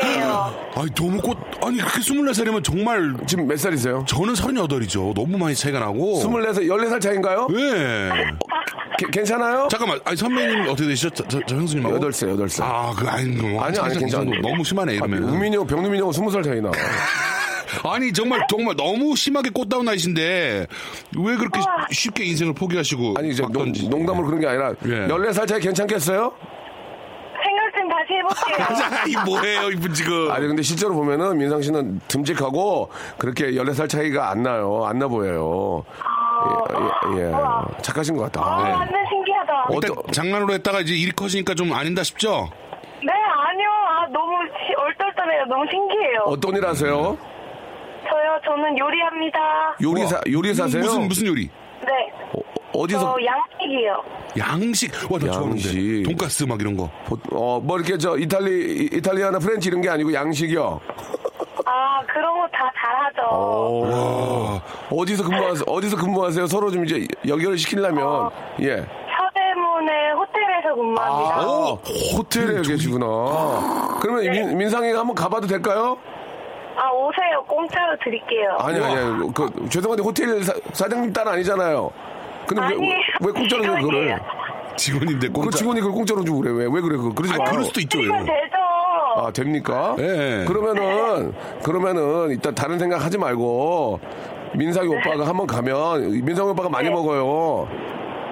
24살이에요. 0.00 0.78
아니, 0.78 0.90
너무 0.94 1.20
꽃, 1.20 1.36
아니, 1.62 1.78
그렇게 1.78 2.00
24살이면 2.00 2.64
정말, 2.64 3.14
지금 3.26 3.46
몇 3.46 3.58
살이세요? 3.58 4.04
저는 4.08 4.34
38이죠. 4.34 5.14
너무 5.14 5.36
많이 5.38 5.54
차이가 5.54 5.80
나고. 5.80 6.22
24살, 6.22 6.66
14살 6.66 7.00
차인가요? 7.00 7.48
네. 7.50 8.10
게- 8.98 9.06
괜찮아요? 9.12 9.68
잠깐만, 9.70 10.00
아니, 10.04 10.16
선배님 10.16 10.62
어떻게 10.68 10.88
되시죠? 10.88 11.10
저, 11.10 11.24
저, 11.28 11.40
저 11.46 11.56
형수님하고? 11.56 11.98
8살, 11.98 12.34
8살. 12.36 12.62
아, 12.62 12.92
그, 12.96 13.06
아니, 13.08 13.26
뭐, 13.28 13.62
아니요, 13.62 13.82
아니, 13.82 13.94
이 13.94 13.98
괜찮아요. 13.98 14.30
정도 14.32 14.48
너무 14.48 14.64
심하네, 14.64 14.94
이러면. 14.94 15.22
우민이 15.24 15.56
형, 15.56 15.66
병누민이 15.66 16.00
형은 16.00 16.12
20살 16.12 16.44
차이나. 16.44 16.70
아니 17.84 18.12
정말 18.12 18.44
정말 18.50 18.74
너무 18.74 19.14
심하게 19.14 19.48
꽃다운 19.50 19.84
나이신데 19.84 20.66
왜 21.16 21.36
그렇게 21.36 21.60
쉽게 21.92 22.24
인생을 22.24 22.52
포기하시고 22.52 23.14
아니, 23.16 23.30
이제 23.30 23.44
농. 23.52 23.72
농담으로 23.88 24.26
그런 24.26 24.40
게 24.40 24.48
아니라, 24.48 24.74
예. 24.86 25.06
14살 25.06 25.46
차이 25.46 25.60
괜찮겠어요? 25.60 26.32
다시 27.90 28.14
해볼게요. 28.14 29.04
이 29.08 29.16
뭐예요 29.28 29.70
이분 29.70 29.92
지금? 29.92 30.30
아니, 30.30 30.46
근데 30.46 30.62
실제로 30.62 30.94
보면은 30.94 31.36
민상 31.36 31.60
씨는 31.62 32.00
듬직하고 32.08 32.90
그렇게 33.18 33.52
14살 33.52 33.88
차이가 33.88 34.30
안 34.30 34.42
나요. 34.42 34.84
안 34.86 34.98
나 35.00 35.08
보여요. 35.08 35.82
예, 37.16 37.20
예, 37.20 37.26
예. 37.26 37.32
착하신 37.82 38.16
것 38.16 38.24
같다. 38.24 38.42
아, 38.44 38.62
네. 38.64 38.70
완전 38.72 38.96
신기하다. 39.08 39.64
어떠- 39.70 40.12
장난으로 40.12 40.52
했다가 40.54 40.80
이제 40.80 40.94
일이 40.94 41.10
커지니까 41.12 41.54
좀 41.54 41.72
아닌다 41.72 42.02
싶죠? 42.02 42.48
네, 43.02 43.12
아니요. 43.12 43.68
아, 43.88 44.06
너무 44.12 44.32
시- 44.66 44.74
얼떨떨해요. 44.76 45.44
너무 45.46 45.64
신기해요. 45.70 46.20
어떤 46.26 46.54
일 46.56 46.66
하세요? 46.66 47.16
저요, 48.08 48.40
저는 48.44 48.78
요리합니다. 48.78 49.38
요리사, 49.82 50.20
요리사세요? 50.30 50.82
무슨 50.82 51.08
무슨 51.08 51.26
요리? 51.28 51.50
네. 52.72 52.78
어, 52.78 52.82
어디서? 52.82 53.00
저 53.00 53.16
양식이에요. 53.24 54.02
양식. 54.38 54.92
와, 55.10 55.18
나 55.18 55.26
좋아하는데. 55.30 55.52
양식. 55.56 56.02
돈가스 56.04 56.44
막 56.44 56.60
이런 56.60 56.76
거. 56.76 56.88
보- 57.06 57.18
어, 57.32 57.60
뭐 57.60 57.78
이렇게 57.78 57.98
저 57.98 58.16
이탈리, 58.16 58.50
이- 58.92 58.96
이탈리아나 58.96 59.38
French 59.38 59.68
이런 59.68 59.80
게 59.80 59.88
아니고 59.88 60.12
양식이요? 60.12 60.80
아, 61.66 62.00
그런 62.06 62.40
거 62.40 62.46
다 62.52 62.70
잘하죠. 62.76 63.28
어. 63.30 64.60
어디서 64.90 65.24
근무하세요? 65.24 65.64
어디서 65.66 65.96
근무하세요? 65.96 66.46
서로 66.46 66.70
좀 66.70 66.84
이제 66.84 67.06
연결을 67.26 67.56
시키려면, 67.58 68.30
예. 68.60 68.76
서대문의 69.16 70.12
호텔에서 70.14 70.74
근무합니다. 70.74 71.34
아, 71.36 71.76
호텔에 72.16 72.62
계시구나. 72.62 73.98
그러면 74.00 74.30
민, 74.30 74.58
민상이가 74.58 75.00
한번 75.00 75.14
가봐도 75.14 75.46
될까요? 75.46 75.96
아, 76.76 76.90
오세요. 76.92 77.42
공짜로 77.46 77.96
드릴게요. 78.02 78.56
아니, 78.58 78.80
아니, 78.82 78.94
아니. 78.96 79.34
그, 79.34 79.68
죄송한데 79.68 80.02
호텔 80.02 80.42
사, 80.42 80.52
사장님 80.72 81.12
딸 81.12 81.28
아니잖아요. 81.28 81.90
근데 82.50 82.62
왜, 82.62 82.66
아니에요. 82.74 82.96
왜 83.20 83.32
공짜로 83.32 83.62
줘, 83.62 83.74
그거를? 83.74 84.18
직원인데 84.76 85.28
그 85.28 85.32
공짜. 85.32 85.58
직원이 85.58 85.80
그걸 85.80 85.94
공짜로 85.94 86.24
주고 86.24 86.40
그래. 86.40 86.50
왜, 86.52 86.64
왜 86.64 86.80
그래? 86.80 86.96
그, 86.96 87.14
그러지 87.14 87.32
아니, 87.34 87.44
마. 87.44 87.50
그럴 87.50 87.64
수도 87.64 87.80
있죠. 87.80 88.00
이거 88.00 88.16
예. 88.16 88.20
되죠. 88.20 88.56
아, 89.16 89.30
됩니까? 89.32 89.94
예. 90.00 90.44
그러면은, 90.48 91.32
그러면은, 91.62 92.30
일단 92.30 92.54
다른 92.54 92.78
생각 92.78 93.04
하지 93.04 93.18
말고, 93.18 94.00
민상이 94.56 94.88
오빠가 94.88 95.28
한번 95.28 95.46
가면, 95.46 96.24
민상이 96.24 96.48
오빠가 96.50 96.68
많이 96.68 96.88
네. 96.88 96.94
먹어요. 96.94 97.68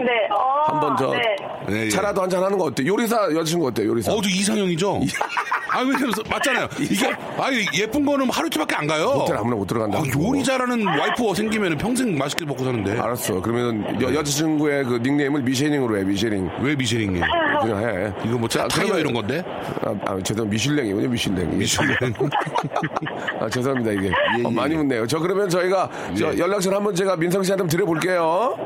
네. 0.01 0.29
어, 0.31 0.63
한번 0.67 0.97
저, 0.97 1.11
네. 1.11 1.37
예, 1.71 1.85
예. 1.87 1.89
차라도 1.91 2.23
한잔 2.23 2.43
하는 2.43 2.57
거 2.57 2.65
어때? 2.65 2.87
요리사 2.87 3.29
여자친구 3.35 3.67
어때? 3.69 3.85
요리사. 3.85 4.13
어, 4.13 4.21
저 4.23 4.29
이상형이죠? 4.29 5.01
아, 5.71 5.81
왜냐면, 5.81 6.11
맞잖아요. 6.31 6.67
이게, 6.81 7.07
아니, 7.39 7.67
예쁜 7.75 8.05
거는 8.07 8.31
하루 8.31 8.47
이틀밖에 8.47 8.75
안 8.77 8.87
가요. 8.87 9.05
호텔 9.05 9.37
아무나 9.37 9.57
못 9.57 9.67
들어간다. 9.67 9.99
아, 9.99 10.03
요리 10.19 10.43
잘하는 10.43 10.87
와이프가 10.87 11.35
생기면 11.35 11.77
평생 11.77 12.17
맛있게 12.17 12.47
먹고 12.47 12.65
사는데. 12.65 12.99
알았어. 12.99 13.41
그러면 13.43 14.01
여, 14.01 14.15
여자친구의 14.15 14.85
그 14.85 14.95
닉네임을 15.03 15.43
미쉐링으로 15.43 15.99
해, 15.99 16.05
미쉐링. 16.05 16.51
왜 16.63 16.75
미쉐링이에요? 16.75 17.25
그냥 17.61 17.79
해. 17.85 18.13
이거 18.25 18.39
뭐, 18.39 18.49
자, 18.49 18.67
타이어 18.69 18.93
그러면- 18.95 19.01
이런 19.01 19.13
건데? 19.13 19.45
아, 19.85 19.95
아 20.13 20.23
죄송 20.23 20.49
미슐랭이군요, 20.49 21.09
미슐랭. 21.11 21.59
미쉐링. 21.59 21.97
아, 23.41 23.49
죄송합니다, 23.51 23.93
이게. 23.93 24.11
예, 24.39 24.45
어, 24.45 24.51
많이 24.51 24.75
묻네요. 24.75 25.07
저 25.07 25.19
그러면 25.19 25.49
저희가 25.51 25.91
저 26.19 26.33
예. 26.35 26.39
연락처를 26.39 26.77
한번 26.79 26.95
제가 26.95 27.17
민성 27.17 27.43
씨한테 27.43 27.67
드려볼게요. 27.67 28.57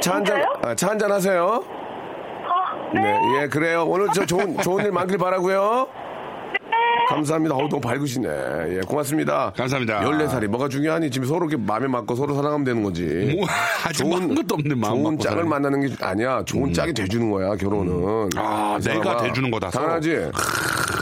차 0.00 0.14
한잔? 0.16 0.44
아, 0.62 0.74
차 0.74 0.88
한잔 0.90 1.10
하세요. 1.10 1.44
어, 1.44 2.90
네. 2.94 3.00
네, 3.00 3.42
예, 3.42 3.48
그래요. 3.48 3.84
오늘 3.86 4.08
저 4.14 4.24
좋은, 4.24 4.56
좋은 4.58 4.84
일 4.84 4.92
많길 4.92 5.18
바라고요 5.18 5.88
감사합니다. 7.08 7.54
어우, 7.54 7.68
너무 7.68 7.80
밝으시네. 7.80 8.28
예, 8.76 8.80
고맙습니다. 8.86 9.52
감사합니다. 9.56 10.00
14살이 10.00 10.46
뭐가 10.48 10.68
중요하니? 10.68 11.10
지금 11.10 11.26
서로 11.28 11.46
이렇게 11.48 11.56
마음에 11.62 11.86
맞고 11.86 12.14
서로 12.16 12.34
사랑하면 12.34 12.64
되는 12.64 12.82
거지. 12.82 13.34
뭐, 13.36 13.46
아직 13.86 14.04
뭐한 14.06 14.34
것도 14.34 14.54
없는데 14.54 14.74
마음 14.74 15.02
좋은 15.02 15.18
짝을 15.18 15.36
사랑해. 15.44 15.48
만나는 15.48 15.80
게 15.86 15.94
아니야. 16.04 16.42
좋은 16.44 16.72
짝이 16.72 16.92
돼주는 16.92 17.30
거야, 17.30 17.54
결혼은. 17.56 18.28
아, 18.36 18.78
그 18.82 18.88
내가. 18.88 19.16
돼주는 19.22 19.50
거다. 19.50 19.70
당연하지. 19.70 20.30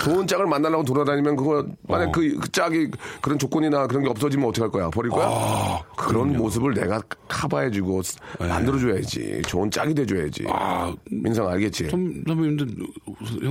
좋은 0.04 0.26
짝을 0.26 0.46
만나려고 0.46 0.84
돌아다니면 0.84 1.34
그거, 1.36 1.64
만약 1.88 2.08
어. 2.08 2.12
그, 2.12 2.36
그 2.38 2.52
짝이 2.52 2.88
그런 3.22 3.38
조건이나 3.38 3.86
그런 3.86 4.02
게 4.02 4.10
없어지면 4.10 4.46
어떡할 4.50 4.70
거야? 4.70 4.90
버릴 4.90 5.10
거야? 5.10 5.26
아, 5.26 5.80
그런 5.96 6.36
모습을 6.36 6.74
내가 6.74 7.00
커버해주고 7.28 8.02
만들어줘야지. 8.38 9.40
좋은 9.46 9.70
짝이 9.70 9.94
돼줘야지. 9.94 10.42
네. 10.42 10.50
아, 10.52 10.92
민상 11.10 11.48
알겠지? 11.48 11.88
선, 11.88 12.22
선배님들, 12.26 12.68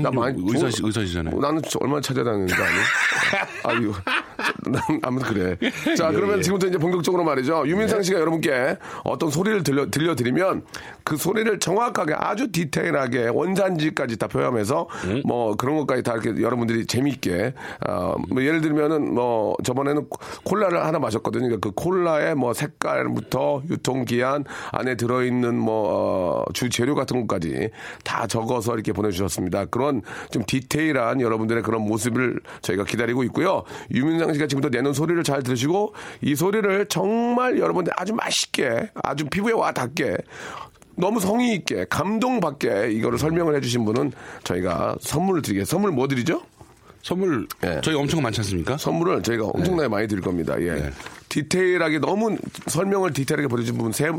나 0.03 0.11
많이 0.11 0.37
의사, 0.47 0.67
좋은- 0.67 0.85
의사시잖아요. 0.85 1.35
어, 1.35 1.39
나는 1.39 1.59
저- 1.67 1.79
얼마나 1.81 2.01
찾아다 2.01 2.32
니는지 2.35 2.55
아니? 2.55 2.77
아유, 3.63 3.93
난 4.65 4.81
아무튼 5.01 5.33
그래. 5.33 5.95
자, 5.95 6.11
그러면 6.11 6.39
예. 6.39 6.41
지금부터 6.41 6.67
이제 6.67 6.77
본격적으로 6.77 7.23
말이죠. 7.23 7.63
유민상 7.67 8.03
씨가 8.03 8.19
여러분께 8.19 8.77
어떤 9.03 9.29
소리를 9.29 9.63
들려, 9.63 9.89
들려드리면 9.89 10.63
그 11.03 11.17
소리를 11.17 11.59
정확하게 11.59 12.13
아주 12.17 12.51
디테일하게 12.51 13.29
원산지까지 13.29 14.17
다 14.17 14.27
표현해서 14.27 14.87
음. 15.05 15.21
뭐 15.25 15.55
그런 15.55 15.75
것까지 15.77 16.03
다 16.03 16.13
이렇게 16.13 16.41
여러분들이 16.41 16.85
재미있게, 16.85 17.53
어, 17.87 18.15
뭐 18.29 18.43
예를 18.43 18.61
들면은 18.61 19.13
뭐 19.13 19.55
저번에는 19.63 20.07
콜라를 20.43 20.85
하나 20.85 20.99
마셨거든요. 20.99 21.45
그러니까 21.45 21.69
그 21.69 21.75
콜라의 21.75 22.35
뭐 22.35 22.53
색깔부터 22.53 23.63
유통기한 23.69 24.45
안에 24.71 24.95
들어있는 24.95 25.55
뭐, 25.55 26.43
어, 26.47 26.53
주 26.53 26.69
재료 26.69 26.95
같은 26.95 27.25
것까지 27.25 27.69
다 28.03 28.27
적어서 28.27 28.73
이렇게 28.73 28.93
보내주셨습니다. 28.93 29.65
그런 29.65 30.01
좀 30.31 30.43
디테일한 30.45 31.21
여러분들의 31.21 31.63
그런 31.63 31.81
모습을 31.81 32.39
저희가 32.61 32.83
기다리고 32.85 33.23
있고요. 33.25 33.63
유민상 33.93 34.33
씨가 34.33 34.47
지금부터 34.47 34.75
내는 34.75 34.93
소리를 34.93 35.21
잘 35.23 35.43
들으시고 35.43 35.93
이 36.21 36.35
소리를 36.35 36.85
정말 36.87 37.59
여러분들 37.59 37.93
아주 37.97 38.13
맛있게 38.13 38.89
아주 39.03 39.25
피부에 39.25 39.53
와 39.53 39.71
닿게 39.71 40.17
너무 40.95 41.19
성의 41.19 41.55
있게 41.55 41.85
감동받게 41.89 42.91
이거를 42.91 43.17
설명을 43.17 43.55
해주신 43.55 43.85
분은 43.85 44.11
저희가 44.43 44.97
선물을 45.01 45.41
드리겠습니다. 45.41 45.69
선물 45.69 45.91
뭐 45.91 46.07
드리죠? 46.07 46.41
선물, 47.01 47.47
예. 47.65 47.81
저희 47.83 47.95
엄청 47.95 48.21
많지 48.21 48.39
않습니까? 48.41 48.77
선물을 48.77 49.23
저희가 49.23 49.45
엄청나게 49.47 49.89
많이 49.89 50.07
드릴 50.07 50.21
겁니다. 50.21 50.59
예. 50.61 50.91
네. 51.33 51.41
디테일하게 51.41 51.99
너무 51.99 52.35
설명을 52.67 53.13
디테일하게 53.13 53.47
보내주신 53.47 53.77
분세 53.77 54.09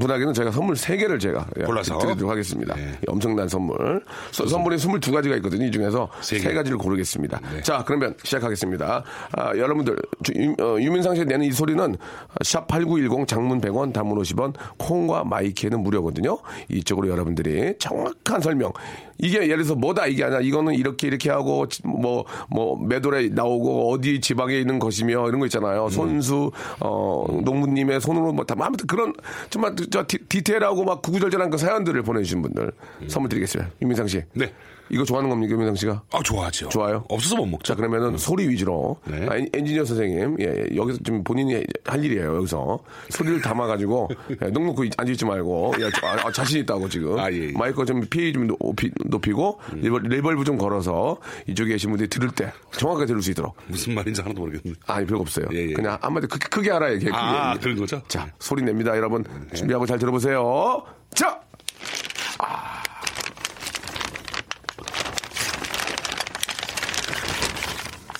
분에게는 0.00 0.34
저희가 0.34 0.52
선물 0.52 0.76
세 0.76 0.96
개를 0.96 1.18
제가 1.18 1.46
예, 1.60 1.64
골라서. 1.64 1.98
드리도록 1.98 2.30
하겠습니다. 2.30 2.74
네. 2.74 2.90
예, 2.92 2.98
엄청난 3.06 3.48
선물. 3.48 4.02
서- 4.30 4.46
선물이 4.46 4.76
22가지가 4.76 5.36
있거든요. 5.36 5.64
이 5.66 5.70
중에서 5.70 6.08
세. 6.20 6.38
가지를 6.52 6.78
고르겠습니다. 6.78 7.40
네. 7.54 7.62
자, 7.62 7.82
그러면 7.86 8.14
시작하겠습니다. 8.22 9.04
아, 9.32 9.56
여러분들 9.56 9.96
주- 10.22 10.32
유, 10.36 10.54
어, 10.60 10.78
유민상 10.80 11.14
씨 11.16 11.24
내는 11.24 11.46
이 11.46 11.52
소리는 11.52 11.96
샵 12.42 12.66
8910 12.68 13.26
장문 13.26 13.60
100원 13.60 13.92
단문 13.92 14.18
50원 14.18 14.54
콩과 14.78 15.24
마이키에는 15.24 15.80
무료거든요. 15.82 16.38
이쪽으로 16.68 17.08
여러분들이 17.08 17.74
정확한 17.78 18.40
설명 18.40 18.72
이게 19.20 19.38
예를 19.42 19.58
들어서 19.64 19.74
뭐다 19.74 20.06
이게 20.06 20.22
아니라 20.24 20.40
이거는 20.40 20.74
이렇게 20.74 21.06
이렇게 21.08 21.30
하고 21.30 21.66
뭐 21.84 22.24
뭐 22.50 22.76
매돌에 22.86 23.28
나오고 23.28 23.90
어디 23.92 24.20
지방에 24.20 24.58
있는 24.58 24.78
것이며 24.78 25.28
이런 25.28 25.38
거 25.40 25.46
있잖아요. 25.46 25.88
음. 26.18 26.28
손수 26.28 26.50
어 26.80 27.26
농부님의 27.44 28.00
손으로 28.00 28.32
뭐다 28.32 28.54
아무튼 28.58 28.86
그런 28.86 29.12
정말 29.50 29.74
저 29.90 30.04
디, 30.06 30.18
디테일하고 30.18 30.84
막 30.84 31.02
구구절절한 31.02 31.50
그 31.50 31.58
사연들을 31.58 32.02
보내주신 32.02 32.42
분들 32.42 32.72
선물 33.08 33.28
드리겠습니다. 33.28 33.70
유민상 33.80 34.08
씨. 34.08 34.22
네. 34.34 34.52
이거 34.90 35.04
좋아하는 35.04 35.28
겁니까, 35.30 35.52
유민상 35.52 35.74
씨가? 35.76 36.02
아, 36.12 36.22
좋아하죠. 36.22 36.68
좋아요? 36.70 37.04
없어서 37.08 37.36
못 37.36 37.46
먹죠. 37.46 37.72
자, 37.72 37.74
그러면은 37.74 38.16
소리 38.16 38.48
위주로. 38.48 38.96
네. 39.06 39.26
아, 39.28 39.36
엔- 39.36 39.48
엔지니어 39.52 39.84
선생님, 39.84 40.36
예, 40.40 40.44
예, 40.44 40.76
여기서 40.76 40.98
좀 41.04 41.22
본인이 41.24 41.62
할 41.84 42.04
일이에요, 42.04 42.36
여기서. 42.36 42.78
소리를 43.10 43.40
담아가지고, 43.42 44.08
예, 44.42 44.46
넉넉히 44.48 44.90
앉아있지 44.96 45.24
말고, 45.24 45.74
예, 45.80 45.90
저- 45.90 46.06
아, 46.06 46.16
아, 46.26 46.32
자신 46.32 46.60
있다고 46.60 46.88
지금. 46.88 47.18
아, 47.18 47.30
예, 47.30 47.48
예. 47.48 47.52
마이크 47.52 47.84
좀 47.84 48.00
피해 48.08 48.32
좀 48.32 48.46
높이, 48.46 48.90
높이고, 49.06 49.60
rever-, 49.74 50.02
reverb 50.02 50.44
좀 50.44 50.56
걸어서, 50.56 51.18
이쪽에 51.46 51.72
계신 51.72 51.90
분들이 51.90 52.08
들을 52.08 52.30
때, 52.30 52.52
정확하게 52.72 53.06
들을 53.06 53.22
수 53.22 53.30
있도록. 53.32 53.56
무슨 53.66 53.94
말인지 53.94 54.20
하나도 54.22 54.40
모르겠네. 54.40 54.74
아니, 54.86 55.06
별거 55.06 55.22
없어요. 55.22 55.46
예, 55.52 55.68
예. 55.68 55.72
그냥 55.72 55.98
한마디 56.00 56.26
크게, 56.26 56.48
크게 56.48 56.70
알아야 56.70 56.96
게 56.98 57.08
아. 57.12 57.54
그런 57.58 57.76
거죠? 57.76 58.00
자, 58.08 58.26
소리 58.38 58.62
냅니다, 58.62 58.96
여러분. 58.96 59.24
준비하고 59.54 59.86
잘 59.86 59.98
들어보세요. 59.98 60.82
자! 61.14 61.40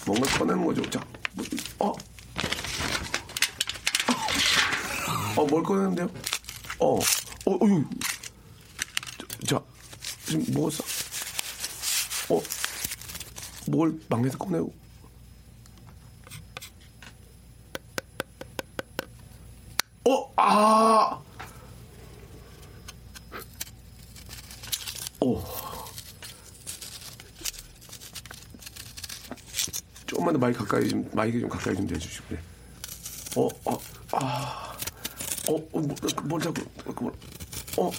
뭔가 0.08 0.38
꺼내는 0.38 0.64
거죠. 0.64 0.82
자, 0.88 1.06
뭐, 1.34 1.44
어? 1.80 1.92
어, 5.36 5.44
뭘 5.44 5.62
꺼내는데요? 5.62 6.08
어, 6.78 6.94
어, 6.96 7.64
어유. 7.64 7.84
자, 9.46 9.62
지금 10.24 10.46
뭐 10.54 10.70
써? 10.70 10.82
어, 12.34 12.40
뭘 13.66 14.00
막내에서 14.08 14.38
꺼내고? 14.38 14.72
어, 20.08 20.32
아! 20.36 21.20
오. 25.20 25.67
조금만 30.08 30.32
더 30.32 30.38
마이크 30.40 30.64
가까이 30.64 30.88
좀 30.88 31.08
마이크 31.12 31.38
좀 31.38 31.48
가까이 31.48 31.76
좀 31.76 31.86
대주시고. 31.86 32.34
네. 32.34 32.40
어, 33.36 33.46
어, 33.66 33.78
아, 34.12 34.74
어, 35.48 35.54
어, 35.54 35.80
뭐, 35.80 35.94
뭘 36.24 36.40
자꾸, 36.40 36.62
뭐, 36.96 37.12
어, 37.76 37.90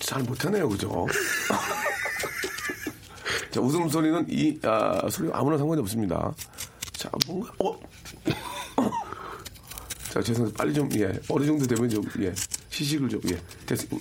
잘 0.00 0.22
못하네요, 0.22 0.68
그죠? 0.68 1.06
자, 3.50 3.60
웃음소리는 3.60 4.26
이, 4.28 4.60
아, 4.62 5.08
소리 5.08 5.30
아무나 5.32 5.56
상관이 5.56 5.80
없습니다. 5.80 6.34
자, 6.92 7.10
뭔가, 7.26 7.50
어? 7.60 7.80
자, 10.10 10.20
죄송해요. 10.20 10.52
빨리 10.52 10.74
좀, 10.74 10.86
예, 10.96 11.18
어느 11.30 11.46
정도 11.46 11.66
되면 11.66 11.88
좀, 11.88 12.04
예, 12.20 12.34
시식을 12.68 13.08
좀, 13.08 13.20
예, 13.30 13.40
됐, 13.64 13.90
어, 13.92 13.98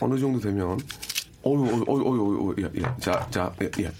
어느 0.00 0.18
정도 0.18 0.40
되면, 0.40 0.78
어유, 1.44 1.62
어유, 1.64 1.84
어유, 1.88 2.02
어유, 2.08 2.54
어유, 2.58 2.70
예, 2.74 2.80
예. 2.80 2.82
자, 3.00 3.26
자, 3.30 3.52
예, 3.62 3.70
예. 3.80 3.92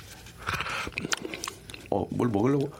어, 1.90 2.06
뭘 2.10 2.28
먹으려고? 2.28 2.70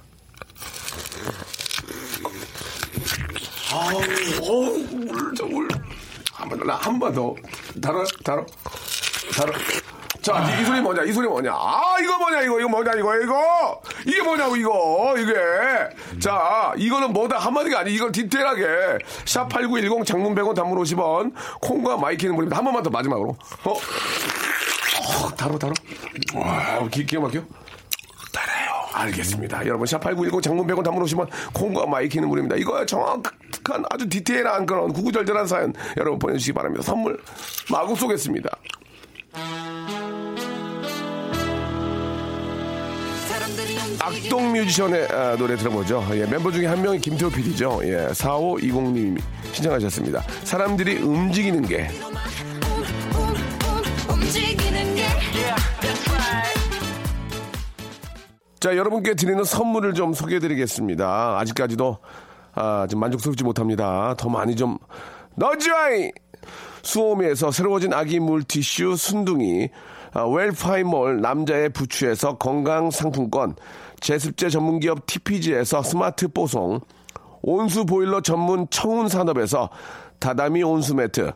아우, 3.72 4.00
어우, 4.42 4.78
물, 4.78 5.35
저 5.37 5.46
물. 5.46 5.68
한 6.33 6.48
번, 6.48 6.59
나한번 6.66 7.14
더. 7.14 7.35
달아, 7.80 8.04
달아, 8.24 8.44
달아. 9.37 9.52
자, 10.22 10.59
이, 10.59 10.62
이 10.62 10.64
소리 10.64 10.80
뭐냐, 10.80 11.04
이 11.04 11.12
소리 11.12 11.28
뭐냐. 11.28 11.52
아, 11.52 11.96
이거 12.02 12.18
뭐냐, 12.18 12.42
이거, 12.42 12.59
이거 12.61 12.68
뭐냐, 12.68 12.92
이거, 12.94 13.20
이거. 13.20 13.83
이게 14.06 14.22
뭐냐고, 14.22 14.56
이거, 14.56 15.14
이게. 15.18 15.34
자, 16.20 16.72
이거는 16.76 17.12
뭐다, 17.12 17.38
한마디가 17.38 17.80
아니, 17.80 17.94
이걸 17.94 18.12
디테일하게. 18.12 18.98
샵 19.24 19.48
8910 19.48 20.04
장문 20.04 20.34
100원 20.34 20.54
단문 20.54 20.78
50원. 20.82 21.32
콩과 21.60 21.96
마이K는 21.96 22.35
무료입니다. 22.34 22.56
한 22.56 22.64
번만 22.64 22.82
더 22.82 22.90
마지막으로. 22.90 23.36
어? 23.64 23.70
어, 23.70 25.34
달아, 25.36 25.58
달아. 25.58 25.72
와, 26.34 26.88
기, 26.88 27.04
기가 27.06 27.22
막혀? 27.22 27.42
알겠습니다. 28.94 29.66
여러분, 29.66 29.86
샵8910 29.86 30.42
장문 30.42 30.66
100원 30.66 30.84
단문 30.84 31.04
50원. 31.04 31.28
콩과 31.52 31.86
마이K는 31.87 32.28
무료입니다. 32.28 32.56
이거 32.56 32.84
정확한 32.86 33.84
아주 33.90 34.08
디테일한 34.08 34.66
그런 34.66 34.92
구구절절한 34.92 35.46
사연 35.46 35.72
여러분 35.96 36.18
보내주시기 36.18 36.52
바랍니다. 36.52 36.84
선물 36.84 37.20
마구 37.70 37.96
쏘겠습니다. 37.96 38.50
악동 44.04 44.52
뮤지션의 44.52 45.08
아, 45.10 45.34
노래 45.36 45.56
들어보죠. 45.56 46.06
예, 46.12 46.26
멤버 46.26 46.50
중에 46.52 46.66
한 46.66 46.82
명이 46.82 46.98
김태호 47.00 47.30
PD죠. 47.30 47.80
예, 47.84 48.08
4520님 48.08 49.18
신청하셨습니다. 49.52 50.22
사람들이 50.44 50.98
움직이는 50.98 51.62
게. 51.62 51.88
자, 58.60 58.76
여러분께 58.76 59.14
드리는 59.14 59.42
선물을 59.42 59.94
좀 59.94 60.12
소개해 60.12 60.38
드리겠습니다. 60.38 61.38
아직까지도 61.38 61.98
아, 62.54 62.86
좀 62.90 63.00
만족스럽지 63.00 63.42
못합니다. 63.42 64.14
더 64.18 64.28
많이 64.28 64.54
좀 64.54 64.76
넣어줘이! 65.36 66.12
수오미에서 66.82 67.50
새로워진 67.50 67.94
아기 67.94 68.20
물티슈 68.20 68.96
순둥이, 68.96 69.70
아, 69.70 70.03
웰파이몰 70.22 71.20
남자의 71.20 71.70
부추에서 71.70 72.38
건강 72.38 72.90
상품권, 72.90 73.57
제습제 74.00 74.48
전문기업 74.48 75.07
TPG에서 75.07 75.83
스마트 75.83 76.29
뽀송, 76.29 76.81
온수 77.42 77.85
보일러 77.85 78.20
전문 78.20 78.66
청운 78.70 79.09
산업에서 79.09 79.70
다다미 80.20 80.62
온수 80.62 80.94
매트, 80.94 81.33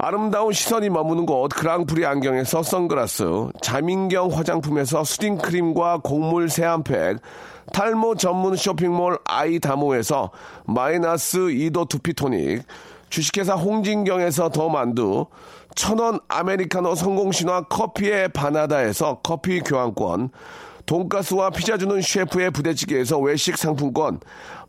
아름다운 0.00 0.52
시선이 0.52 0.90
머무는 0.90 1.26
곳 1.26 1.48
그랑프리 1.48 2.06
안경에서 2.06 2.62
선글라스, 2.62 3.48
자민경 3.60 4.28
화장품에서 4.28 5.02
수딩크림과 5.02 5.98
곡물 6.04 6.48
세안팩, 6.48 7.18
탈모 7.72 8.14
전문 8.14 8.54
쇼핑몰 8.54 9.18
아이다모에서 9.24 10.30
마이너스 10.66 11.38
2도 11.38 11.88
두피토닉, 11.88 12.62
주식회사 13.10 13.54
홍진경에서 13.54 14.50
더 14.50 14.68
만두, 14.68 15.26
천원 15.74 16.18
아메리카노 16.28 16.94
성공신화 16.94 17.62
커피의 17.64 18.30
바나다에서 18.30 19.20
커피 19.22 19.60
교환권, 19.60 20.30
돈가스와 20.86 21.50
피자 21.50 21.76
주는 21.76 22.00
셰프의 22.00 22.50
부대찌개에서 22.50 23.18
외식 23.18 23.56
상품권, 23.58 24.20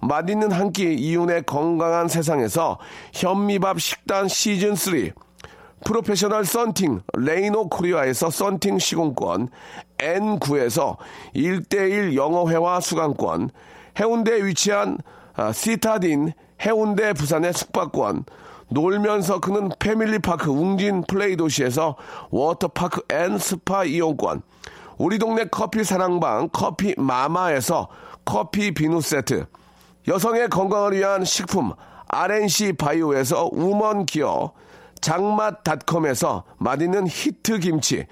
맛있는 0.02 0.52
한 0.52 0.72
끼 0.72 0.94
이윤의 0.94 1.44
건강한 1.44 2.08
세상에서 2.08 2.78
현미밥 3.14 3.80
식단 3.80 4.28
시즌3, 4.28 5.14
프로페셔널 5.86 6.46
썬팅 6.46 7.02
레이노 7.14 7.70
코리아에서 7.70 8.30
썬팅 8.30 8.80
시공권, 8.80 9.48
N9에서 9.98 10.98
1대1 11.36 12.16
영어회화 12.16 12.82
수강권, 12.82 13.50
해운대에 14.00 14.44
위치한 14.44 14.98
아, 15.36 15.54
시타딘 15.54 16.34
해운대 16.62 17.14
부산의 17.14 17.54
숙박권, 17.54 18.26
놀면서 18.70 19.40
크는 19.40 19.70
패밀리파크 19.80 20.50
웅진 20.50 21.04
플레이 21.08 21.36
도시에서 21.36 21.96
워터파크 22.30 23.02
and 23.10 23.38
스파 23.38 23.84
이용권, 23.84 24.42
우리 24.98 25.18
동네 25.18 25.46
커피 25.46 25.84
사랑방 25.84 26.50
커피 26.52 26.94
마마에서 26.98 27.88
커피 28.26 28.74
비누 28.74 29.02
세트, 29.02 29.46
여성의 30.08 30.50
건강을 30.50 30.94
위한 30.94 31.26
식품 31.26 31.74
RNC 32.08 32.74
바이오에서 32.74 33.50
우먼 33.52 34.06
기어, 34.06 34.52
장맛닷컴에서 35.02 36.44
맛있는 36.58 37.08
히트 37.08 37.60
김치, 37.60 38.06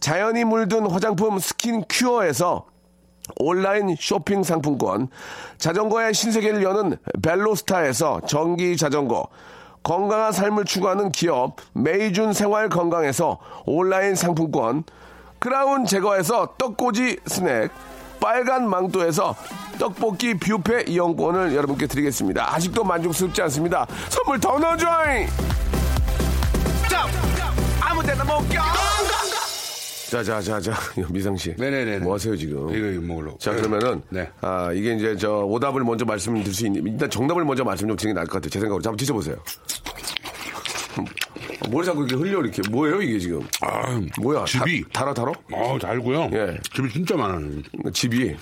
자연이 0.00 0.44
물든 0.44 0.90
화장품 0.90 1.38
스킨 1.38 1.82
큐어에서 1.88 2.66
온라인 3.40 3.96
쇼핑 3.98 4.42
상품권, 4.42 5.08
자전거의 5.58 6.14
신세계를 6.14 6.62
여는 6.62 6.96
벨로스타에서 7.22 8.20
전기 8.26 8.76
자전거, 8.76 9.26
건강한 9.86 10.32
삶을 10.32 10.64
추구하는 10.64 11.12
기업 11.12 11.54
메이준 11.72 12.32
생활 12.32 12.68
건강에서 12.68 13.38
온라인 13.66 14.16
상품권, 14.16 14.82
크라운 15.38 15.86
제거에서 15.86 16.54
떡꼬지 16.58 17.20
스낵, 17.24 17.70
빨간 18.18 18.68
망토에서 18.68 19.36
떡볶이 19.78 20.34
뷔페 20.38 20.86
이용권을 20.88 21.54
여러분께 21.54 21.86
드리겠습니다. 21.86 22.52
아직도 22.52 22.82
만족스럽지 22.82 23.40
않습니다. 23.42 23.86
선물 24.08 24.40
더 24.40 24.58
넣어줘잉! 24.58 25.28
아무 27.80 28.02
데나 28.02 28.24
못 28.24 28.40
껴! 28.48 28.62
자, 30.10 30.22
자, 30.22 30.40
자, 30.40 30.60
자, 30.60 30.72
미상 31.10 31.36
씨. 31.36 31.54
네네네. 31.56 31.98
뭐 31.98 32.14
하세요, 32.14 32.36
지금? 32.36 32.68
이거 32.74 32.86
이거 32.86 33.00
먹으려고. 33.02 33.38
자, 33.38 33.52
그러면은, 33.52 34.00
네. 34.08 34.28
아, 34.40 34.72
이게 34.72 34.94
이제 34.94 35.16
저 35.16 35.40
오답을 35.44 35.82
먼저 35.82 36.04
말씀드릴 36.04 36.54
수 36.54 36.66
있는, 36.66 36.86
일단 36.86 37.10
정답을 37.10 37.44
먼저 37.44 37.64
말씀 37.64 37.88
좀 37.88 37.96
드리는 37.96 38.14
게 38.14 38.18
나을 38.18 38.26
것 38.26 38.34
같아요. 38.34 38.50
제 38.50 38.60
생각으로. 38.60 38.82
자, 38.82 38.90
한번 38.90 38.98
드셔보세요. 38.98 39.36
뭘 41.70 41.84
자꾸 41.84 42.00
이렇게 42.04 42.16
흘려, 42.16 42.40
이렇게. 42.40 42.62
뭐예요, 42.70 43.00
이게 43.02 43.18
지금? 43.18 43.40
아, 43.62 44.00
뭐야? 44.20 44.44
즙이. 44.44 44.82
다, 44.92 45.00
달아, 45.00 45.14
달아? 45.14 45.32
어, 45.52 45.78
달고요. 45.80 46.30
예. 46.32 46.58
즙이 46.74 46.90
진짜 46.90 47.16
많아요. 47.16 47.40
집이. 47.92 48.36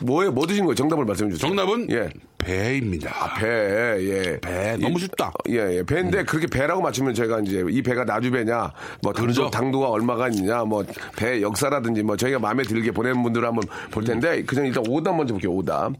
뭐예요? 0.00 0.32
뭐 0.32 0.46
드신 0.46 0.64
거예요? 0.64 0.74
정답을 0.74 1.04
말씀해 1.04 1.30
주세요. 1.30 1.48
정답은 1.48 1.88
예. 1.90 2.08
배입니다. 2.38 3.34
배, 3.38 3.46
예. 3.46 4.40
배. 4.40 4.76
너무 4.80 4.98
쉽다. 4.98 5.30
예, 5.50 5.76
예. 5.76 5.82
배인데 5.82 6.24
그렇게 6.24 6.46
배라고 6.46 6.80
맞추면 6.80 7.12
저희가 7.12 7.40
이제 7.40 7.62
이 7.68 7.82
배가 7.82 8.04
나주배냐, 8.04 8.72
뭐 9.02 9.12
당도. 9.12 9.50
당도가 9.50 9.88
얼마가 9.90 10.28
있냐, 10.28 10.64
뭐 10.64 10.82
배 11.16 11.42
역사라든지 11.42 12.02
뭐 12.02 12.16
저희가 12.16 12.38
마음에 12.38 12.62
들게 12.62 12.90
보내는 12.90 13.22
분들을 13.22 13.46
한번 13.46 13.64
볼 13.90 14.04
텐데 14.04 14.42
그냥 14.44 14.66
일단 14.66 14.82
오답 14.88 15.14
먼저 15.16 15.34
볼게요. 15.34 15.52
오답. 15.52 15.92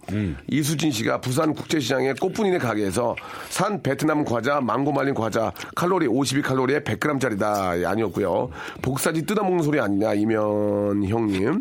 이수진 0.49 0.91
씨가 0.91 1.21
부산 1.21 1.53
국제시장의 1.55 2.15
꽃분이네 2.15 2.57
가게에서 2.59 3.15
산 3.51 3.83
베트남 3.83 4.25
과자 4.25 4.61
망고 4.63 4.93
말린 4.93 5.13
과자 5.15 5.53
칼로리 5.75 6.07
52칼로리에 6.11 6.85
100g짜리다. 6.85 7.81
예, 7.81 7.87
아니었고요. 7.87 8.51
복사지 8.83 9.25
뜯어먹는 9.25 9.63
소리 9.63 9.81
아니냐 9.81 10.15
이면 10.15 11.05
형님. 11.07 11.61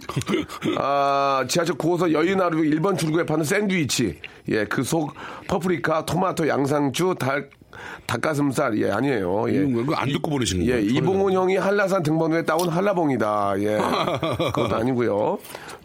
아 0.77 1.45
지하철 1.47 1.75
9호선 1.77 2.12
여의나루 2.12 2.57
1번 2.62 2.97
출구에 2.97 3.25
파는 3.25 3.43
샌드위치. 3.45 4.19
예, 4.49 4.65
그 4.65 4.83
속 4.83 5.13
퍼프리카, 5.47 6.03
토마토, 6.05 6.47
양상추, 6.47 7.15
닭 7.19 7.49
닭가슴살 8.07 8.77
예 8.81 8.89
아니에요. 8.91 9.45
예. 9.49 9.65
이거 9.67 9.93
안 9.95 10.09
듣고 10.12 10.31
보내시는 10.31 10.65
예, 10.65 10.71
거예요? 10.71 10.85
이봉훈 10.89 11.31
형이 11.33 11.57
한라산 11.57 12.01
등반로에 12.03 12.43
따온 12.43 12.67
한라봉이다. 12.67 13.53
예. 13.59 13.77
그것도 14.53 14.75
아니고요. 14.75 15.38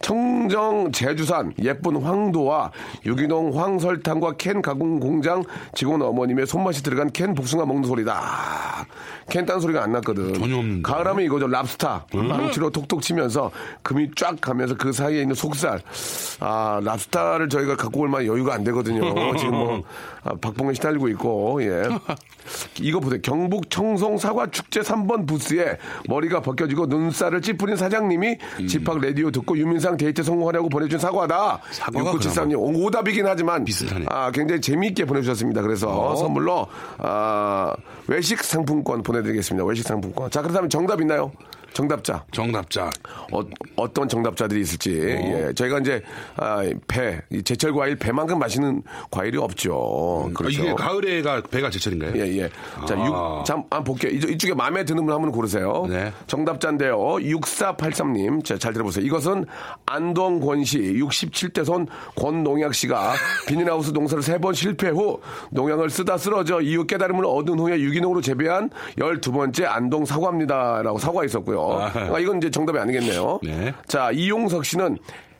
청정 0.04 0.92
제주산 0.92 1.54
예쁜 1.62 1.96
황도와 1.96 2.70
유기농 3.06 3.58
황설탕과 3.58 4.34
캔 4.36 4.60
가공 4.60 5.00
공장 5.00 5.42
직원 5.74 6.02
어머님의 6.02 6.46
손맛이 6.46 6.82
들어간 6.82 7.10
캔 7.10 7.34
복숭아 7.34 7.64
먹는 7.64 7.84
소리다. 7.84 8.86
캔 9.30 9.46
딴 9.46 9.60
소리가 9.60 9.82
안 9.82 9.92
났거든. 9.92 10.34
전혀 10.34 10.58
없는데. 10.58 10.82
가을하면 10.82 11.24
이거죠. 11.24 11.46
랍스타. 11.46 12.06
망치로 12.12 12.68
톡톡 12.70 13.00
치면서 13.00 13.50
금이 13.82 14.10
쫙 14.16 14.38
가면서 14.40 14.76
그 14.76 14.92
사이에 14.92 15.22
있는 15.22 15.34
속살. 15.34 15.80
아, 16.40 16.80
랍스타를 16.84 17.48
저희가 17.48 17.76
갖고 17.76 18.00
올 18.00 18.08
만한 18.08 18.26
여유가 18.26 18.52
안 18.54 18.64
되거든요. 18.64 19.00
지금 19.36 19.54
뭐, 19.54 19.82
아, 20.24 20.34
박봉에 20.40 20.74
시달리고 20.74 21.08
있고, 21.08 21.62
예. 21.62 21.68
예. 21.68 21.84
이거 22.80 23.00
보세요. 23.00 23.20
경북 23.22 23.70
청송 23.70 24.18
사과 24.18 24.50
축제 24.50 24.80
3번 24.80 25.26
부스에 25.26 25.78
머리가 26.08 26.40
벗겨지고 26.40 26.86
눈살을 26.86 27.40
찌푸린 27.40 27.76
사장님이 27.76 28.36
집합 28.68 28.98
라디오 28.98 29.30
듣고 29.30 29.56
유민상 29.56 29.93
데이트 29.96 30.22
성공하려고 30.22 30.68
보내준 30.68 30.98
사과다. 30.98 31.60
사과가 31.70 32.12
6973님 32.12 32.56
오답이긴 32.58 33.26
하지만 33.26 33.64
비슷하네. 33.64 34.06
아, 34.08 34.30
굉장히 34.30 34.60
재미있게 34.60 35.04
보내주셨습니다. 35.04 35.62
그래서 35.62 36.16
선물로 36.16 36.66
아, 36.98 37.74
외식 38.06 38.42
상품권 38.42 39.02
보내드리겠습니다. 39.02 39.64
외식 39.66 39.86
상품권. 39.86 40.30
자 40.30 40.42
그렇다면 40.42 40.68
정답 40.70 41.00
있나요? 41.00 41.32
정답자. 41.74 42.24
정답자. 42.32 42.88
어, 43.76 43.92
떤 43.92 44.08
정답자들이 44.08 44.60
있을지. 44.60 44.92
예. 44.96 45.52
저희가 45.54 45.80
이제, 45.80 46.02
아, 46.36 46.62
배, 46.86 47.20
이 47.30 47.42
제철 47.42 47.74
과일 47.74 47.96
배만큼 47.96 48.38
마시는 48.38 48.82
과일이 49.10 49.36
없죠. 49.38 50.28
아, 50.30 50.32
그렇죠. 50.32 50.62
이게 50.62 50.72
가을에가 50.72 51.42
배가 51.50 51.68
제철인가요? 51.70 52.12
예, 52.16 52.38
예. 52.38 52.48
자, 52.86 52.94
아. 52.96 53.06
육, 53.40 53.44
잠, 53.44 53.64
한 53.70 53.82
볼게요. 53.82 54.12
이쪽, 54.12 54.30
이쪽 54.30 54.50
에 54.50 54.54
마음에 54.54 54.84
드는 54.84 55.04
분 55.04 55.12
한 55.12 55.20
분 55.20 55.32
고르세요. 55.32 55.86
네. 55.88 56.12
정답자인데요. 56.28 56.96
6483님. 56.96 58.44
자, 58.44 58.56
잘 58.56 58.72
들어보세요. 58.72 59.04
이것은 59.04 59.44
안동권시 59.86 60.78
67대 60.78 61.64
손 61.64 61.86
권농약 62.16 62.74
씨가 62.74 63.14
비닐하우스 63.48 63.90
농사를 63.90 64.22
세 64.22 64.38
번 64.38 64.52
실패 64.54 64.88
후 64.90 65.20
농약을 65.52 65.88
쓰다 65.90 66.18
쓰러져 66.18 66.60
이후 66.60 66.86
깨달음을 66.86 67.24
얻은 67.24 67.58
후에 67.58 67.80
유기농으로 67.80 68.20
재배한 68.20 68.68
12번째 68.98 69.64
안동 69.66 70.04
사과입니다라고 70.04 70.98
사과 70.98 71.24
있었고요. 71.24 71.63
아, 71.72 72.18
이건 72.18 72.38
이제 72.38 72.50
정답이 72.50 72.78
아니겠네요. 72.78 73.40
네. 73.42 73.72
자, 73.86 74.10
이용석 74.12 74.64
씨는 74.64 74.98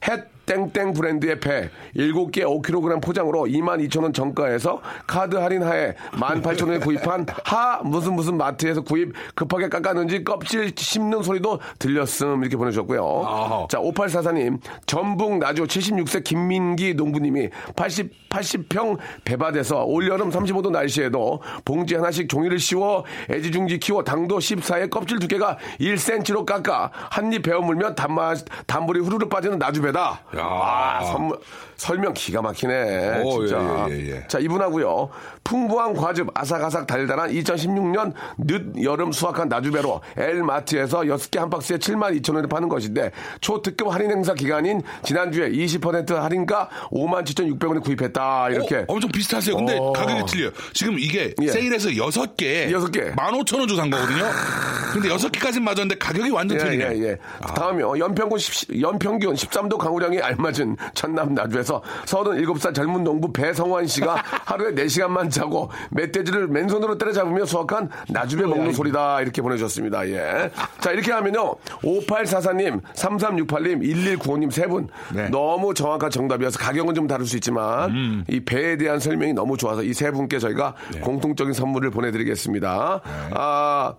햇 0.09 0.34
땡땡 0.47 0.92
브랜드의 0.95 1.40
배 1.40 1.70
7개 1.97 2.38
5kg 2.42 3.03
포장으로 3.03 3.45
22,000원 3.45 4.14
정가에서 4.14 4.80
카드 5.07 5.36
할인 5.36 5.62
하에 5.62 5.95
18,000원에 6.12 6.80
구입한 6.82 7.26
하 7.45 7.80
무슨 7.82 8.14
무슨 8.14 8.36
마트에서 8.36 8.82
구입 8.82 9.12
급하게 9.34 9.68
깎았는지 9.68 10.24
껍질 10.24 10.72
씹는 10.74 11.22
소리도 11.22 11.61
들렸음 11.78 12.42
이렇게 12.42 12.57
보내주셨고요. 12.57 13.22
아하. 13.26 13.66
자 13.68 13.78
5844님 13.78 14.59
전북 14.86 15.38
나주 15.38 15.64
76세 15.64 16.24
김민기 16.24 16.95
농부님이 16.95 17.51
80 17.76 18.24
80평 18.34 18.99
배밭에서 19.24 19.84
올여름 19.84 20.30
35도 20.30 20.70
날씨에도 20.70 21.40
봉지 21.64 21.95
하나씩 21.95 22.28
종이를 22.28 22.59
씌워 22.59 23.05
애지중지 23.30 23.78
키워 23.78 24.03
당도 24.03 24.38
14에 24.38 24.90
껍질 24.90 25.20
두께가 25.20 25.57
1cm로 25.80 26.45
깎아 26.45 26.90
한 27.11 27.34
입 27.34 27.42
베어 27.42 27.61
물면 27.61 27.95
단맛 27.95 28.38
단물이 28.66 29.01
후루룩 29.01 29.28
빠지는 29.28 29.59
나주배다. 29.59 30.20
야. 30.37 30.43
아, 30.45 31.05
선물, 31.05 31.39
설명 31.77 32.12
기가 32.14 32.43
막히네. 32.43 33.22
오, 33.22 33.47
진짜. 33.47 33.87
예, 33.91 33.95
예, 33.95 34.11
예. 34.11 34.27
자, 34.29 34.39
이분하고요. 34.39 35.11
풍부한 35.45 35.95
과즙, 35.95 36.29
아삭아삭 36.35 36.87
달달한 36.87 37.31
2016년 37.31 38.12
늦 38.39 38.83
여름 38.83 39.12
수확한 39.12 39.49
나주배로 39.49 40.01
엘마트에서 40.16 41.01
6개 41.01 41.39
한 41.39 41.51
박스에 41.51 41.77
7만 41.77 42.20
2천 42.20 42.35
원에 42.37 42.49
파는 42.49 42.68
것인데 42.68 43.11
초특급 43.41 43.93
할인 43.93 44.11
행사 44.11 44.35
기간인 44.35 44.83
지난주에 45.03 45.51
20% 45.51 46.14
할인가 46.14 46.68
5만 46.91 47.25
7,600원에 47.25 47.83
구입했다. 47.83 48.51
이렇게. 48.51 48.77
어, 48.79 48.85
엄청 48.89 49.11
비슷하세요. 49.11 49.57
근데 49.57 49.77
어. 49.79 49.93
가격이 49.93 50.22
틀려요. 50.27 50.51
지금 50.72 50.99
이게 50.99 51.35
예. 51.43 51.49
세일해서 51.49 51.91
6개. 51.91 52.70
여섯 52.70 52.91
개. 52.91 53.12
15,000원 53.12 53.68
주고 53.68 53.77
산 53.77 53.91
거거든요. 53.91 54.25
근데 54.93 55.09
6개까지 55.09 55.61
맞았는데 55.61 55.99
가격이 55.99 56.31
완전 56.31 56.59
예, 56.59 56.64
틀리네. 56.64 56.85
예, 56.85 57.03
예. 57.03 57.18
다음이요. 57.55 57.99
연평균, 57.99 58.39
10, 58.39 58.81
연평균 58.81 59.35
13도 59.35 59.77
강우량이 59.77 60.20
알맞은 60.20 60.77
전남 60.95 61.35
나주에서 61.35 61.63
37살 61.64 62.74
젊은 62.74 63.02
농부 63.04 63.32
배성환 63.32 63.86
씨가 63.86 64.14
하루에 64.46 64.72
4시간만 64.74 65.30
자고 65.30 65.70
멧돼지를 65.90 66.48
맨손으로 66.48 66.98
때려잡으며 66.98 67.44
수확한 67.46 67.88
나주배 68.08 68.44
먹는 68.44 68.72
소리다. 68.72 69.20
이렇게 69.22 69.42
보내주셨습니다. 69.42 70.06
예. 70.08 70.50
자, 70.80 70.90
이렇게 70.92 71.10
하면요. 71.12 71.54
5844님, 71.82 72.82
3368님, 72.94 73.82
1195님 73.82 74.50
세 74.50 74.66
분. 74.66 74.88
네. 75.14 75.28
너무 75.30 75.74
정확한 75.74 76.10
정답이어서 76.10 76.58
가격은 76.58 76.94
좀 76.94 77.06
다를 77.06 77.26
수 77.26 77.36
있지만 77.36 77.90
음. 77.90 78.24
이 78.28 78.40
배에 78.40 78.76
대한 78.76 79.00
설명이 79.00 79.32
너무 79.32 79.56
좋아서 79.56 79.82
이 79.82 79.94
세 79.94 80.10
분께 80.10 80.38
저희가 80.40 80.74
네. 80.92 81.00
공통적인 81.00 81.52
선물을 81.54 81.90
보내드리겠습니다. 81.92 83.00
아, 83.32 83.94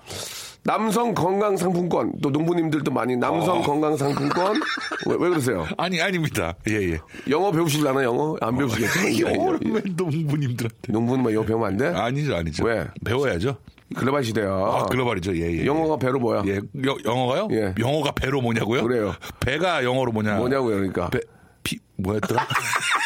남성 0.65 1.13
건강 1.13 1.55
상품권 1.55 2.11
또 2.23 2.31
농부님들도 2.31 2.89
많이 2.91 3.15
남성 3.15 3.59
어. 3.59 3.61
건강 3.61 3.95
상품권 3.95 4.59
왜, 5.05 5.13
왜 5.19 5.29
그러세요? 5.29 5.67
아니, 5.77 6.01
아닙니다. 6.01 6.55
예, 6.67 6.73
예. 6.93 6.99
영어 7.29 7.51
배우실라나 7.51 8.03
영어 8.03 8.35
안 8.41 8.57
배우시겠죠? 8.57 9.29
영어를 9.29 9.59
왜 9.65 9.81
농부님들한테. 9.95 10.91
농부는 10.91 11.21
뭐 11.21 11.31
영어 11.33 11.45
배우면 11.45 11.67
안 11.67 11.77
돼? 11.77 11.87
아니죠, 11.87 12.35
아니죠. 12.35 12.65
왜? 12.65 12.87
배워야죠. 13.05 13.55
글로벌 13.95 14.23
시대야. 14.23 14.49
아, 14.49 14.85
글로벌이죠. 14.89 15.37
예, 15.37 15.59
예. 15.59 15.65
영어가 15.67 15.97
배로 15.97 16.17
뭐야? 16.19 16.41
예. 16.47 16.55
여- 16.55 16.97
영어가요? 17.05 17.47
예. 17.51 17.75
영어가 17.77 18.13
배로 18.13 18.41
뭐냐고요? 18.41 18.81
그래요. 18.81 19.13
배가 19.39 19.83
영어로 19.83 20.11
뭐냐? 20.11 20.37
뭐냐고요, 20.37 20.77
그러니까. 20.77 21.09
배, 21.11 21.19
피, 21.61 21.77
뭐였더라? 21.97 22.47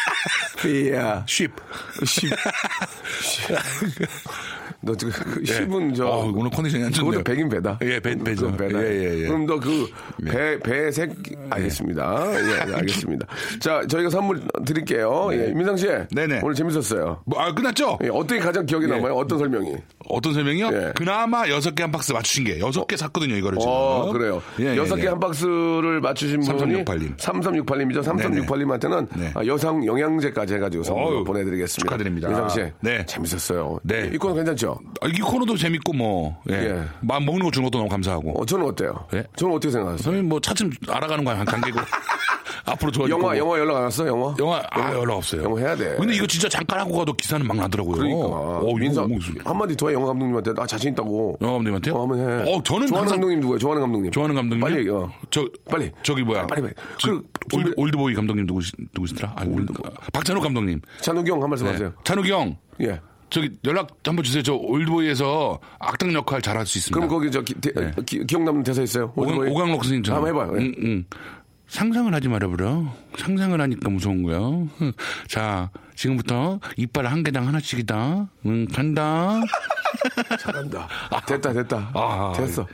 예. 0.64 1.22
쉽. 1.26 1.52
십. 2.06 2.30
너 4.82 4.94
지금 4.94 5.12
그 5.12 5.42
예. 5.42 5.52
십은 5.52 5.92
저 5.94 6.06
어, 6.06 6.32
오늘 6.34 6.50
컨디션이 6.50 6.84
안 6.84 6.92
좋네요. 6.92 7.10
그것도 7.10 7.24
백인 7.24 7.48
배다. 7.50 7.78
예, 7.82 8.00
배- 8.00 8.16
배죠. 8.16 8.50
배다. 8.56 8.82
예, 8.82 8.86
예, 8.88 9.18
예. 9.24 9.26
그럼 9.26 9.44
너 9.46 9.58
그 9.60 9.86
배 10.24 10.58
배색 10.60 11.12
알겠습니다. 11.50 12.24
예, 12.34 12.70
예, 12.70 12.74
알겠습니다. 12.76 13.26
자, 13.60 13.82
저희가 13.88 14.08
선물 14.10 14.40
드릴게요. 14.64 15.28
예, 15.32 15.52
민상 15.52 15.76
씨. 15.76 15.86
네네. 16.12 16.40
오늘 16.42 16.54
재밌었어요. 16.54 17.22
뭐, 17.26 17.40
아, 17.40 17.52
끝났죠? 17.54 17.98
예, 18.04 18.08
어떻게 18.08 18.40
가장 18.40 18.64
기억에 18.64 18.86
남아요? 18.86 19.14
어떤 19.14 19.38
설명이? 19.38 19.74
어떤 20.10 20.34
설명이요? 20.34 20.66
예. 20.72 20.92
그나마 20.94 21.48
여섯 21.48 21.74
개 21.74 21.82
한 21.82 21.90
박스 21.90 22.12
맞추신 22.12 22.44
게 22.44 22.60
여섯 22.60 22.86
개 22.86 22.96
샀거든요, 22.96 23.34
이거를 23.36 23.58
지금. 23.58 23.72
어, 23.72 24.12
그래요. 24.12 24.42
예, 24.60 24.72
예, 24.72 24.76
여섯 24.76 24.96
개 24.96 25.04
예. 25.04 25.08
한 25.08 25.18
박스를 25.18 26.00
맞추신 26.00 26.40
분이 26.40 26.58
3368 26.84 26.98
님. 26.98 27.16
3368님이죠. 27.16 28.02
3368님한테는 28.04 29.08
아, 29.34 29.40
네. 29.42 29.46
여성 29.48 29.84
영양제까지 29.86 30.54
해가지고 30.54 30.82
선물 30.84 31.24
보내드리겠습니다. 31.24 31.86
축하드립니다. 31.88 32.28
민상 32.28 32.48
씨. 32.48 32.72
네. 32.80 33.04
재밌었어요. 33.06 33.78
네. 33.82 34.10
이 34.12 34.18
코너 34.18 34.34
괜찮죠? 34.34 34.78
아, 35.00 35.06
이 35.08 35.18
코너도 35.20 35.56
재밌고 35.56 35.92
뭐, 35.94 36.36
예. 36.50 36.54
예. 36.54 36.84
마음 37.00 37.24
먹는 37.24 37.44
거 37.44 37.50
주는 37.50 37.64
것도 37.66 37.78
너무 37.78 37.88
감사하고. 37.88 38.40
어, 38.40 38.44
저는 38.44 38.66
어때요? 38.66 39.06
예? 39.14 39.24
저는 39.36 39.54
어떻게 39.54 39.70
생각하세요? 39.72 40.02
저는 40.04 40.28
뭐 40.28 40.40
차츰 40.40 40.70
알아가는 40.88 41.24
거야, 41.24 41.44
관계고. 41.44 41.78
앞으로 42.64 42.90
좋아질 42.92 43.10
영화, 43.12 43.22
거고. 43.28 43.38
영화 43.38 43.58
연락 43.58 43.76
안 43.78 43.82
왔어? 43.84 44.06
영화? 44.06 44.34
영화, 44.38 44.62
아, 44.70 44.92
연락 44.92 45.16
없어요. 45.16 45.42
영화 45.44 45.58
해야 45.60 45.76
돼. 45.76 45.96
근데 45.96 46.14
이거 46.14 46.26
진짜 46.26 46.48
잠깐 46.48 46.80
하고 46.80 46.96
가도 46.98 47.12
기사는 47.14 47.46
막 47.46 47.56
나더라고요. 47.56 47.96
그러니까. 47.96 48.18
어, 48.26 48.64
이거 48.68 48.78
민서, 48.78 49.06
뭐, 49.08 49.18
한마디 49.44 49.76
더 49.76 49.88
해, 49.88 49.94
영화 49.94 50.06
감독님한테. 50.08 50.54
나 50.54 50.66
자신 50.66 50.92
있다고. 50.92 51.38
영화 51.40 51.52
감독님한테요? 51.54 51.94
어, 51.94 52.02
한번 52.02 52.18
해. 52.18 52.52
어, 52.52 52.62
저는 52.62 52.86
좋아하는 52.86 53.10
감독님 53.12 53.40
누구예요? 53.40 53.58
좋아하는 53.58 53.80
감독님. 53.82 54.10
좋아하는 54.12 54.36
감독님? 54.36 54.60
빨리 54.60 54.78
얘기해. 54.80 54.96
저, 55.30 55.48
빨리. 55.70 55.90
저기 56.02 56.22
뭐야. 56.22 56.46
빨리, 56.46 56.62
빨리. 56.62 56.74
저, 56.98 57.10
그, 57.12 57.22
올드, 57.56 57.72
올드보이 57.76 58.14
감독님 58.14 58.46
누구시, 58.46 58.72
누구시더라? 58.94 59.32
아, 59.36 59.44
올드, 59.44 59.72
박찬욱 60.12 60.42
감독님. 60.42 60.80
찬욱이 61.00 61.30
형 61.30 61.42
한 61.42 61.48
말씀 61.50 61.66
네. 61.66 61.72
하세요. 61.72 61.92
찬욱이 62.04 62.30
형. 62.30 62.56
예. 62.82 63.00
저기 63.30 63.48
연락 63.64 63.86
한번 64.04 64.24
주세요. 64.24 64.42
저 64.42 64.54
올드보이에서 64.54 65.58
악당 65.78 66.12
역할 66.14 66.42
잘할 66.42 66.66
수 66.66 66.78
있습니다. 66.78 66.96
그럼 66.98 67.08
거기 67.08 67.30
저 67.30 67.40
기, 67.42 67.54
대- 67.54 67.72
네. 67.72 67.92
기, 68.04 68.26
기억 68.26 68.42
남는 68.42 68.64
대사 68.64 68.82
있어요? 68.82 69.12
오강? 69.14 69.38
오강록 69.48 69.84
선생님 69.84 70.02
저 70.02 70.14
한번 70.16 70.30
해봐요. 70.30 70.52
예. 70.56 70.64
응, 70.64 70.74
응. 70.82 71.04
상상을 71.70 72.12
하지 72.12 72.28
말아버려. 72.28 72.84
상상을 73.16 73.58
하니까 73.60 73.88
무서운 73.90 74.22
거야. 74.24 74.38
흥. 74.38 74.92
자, 75.28 75.70
지금부터 75.94 76.58
이빨 76.76 77.06
한 77.06 77.22
개당 77.22 77.46
하나씩이다. 77.46 78.26
응, 78.46 78.66
간다. 78.66 79.40
잘한다. 80.40 80.88
됐다, 81.26 81.52
됐다. 81.52 81.90
아, 81.94 82.32
됐어. 82.36 82.66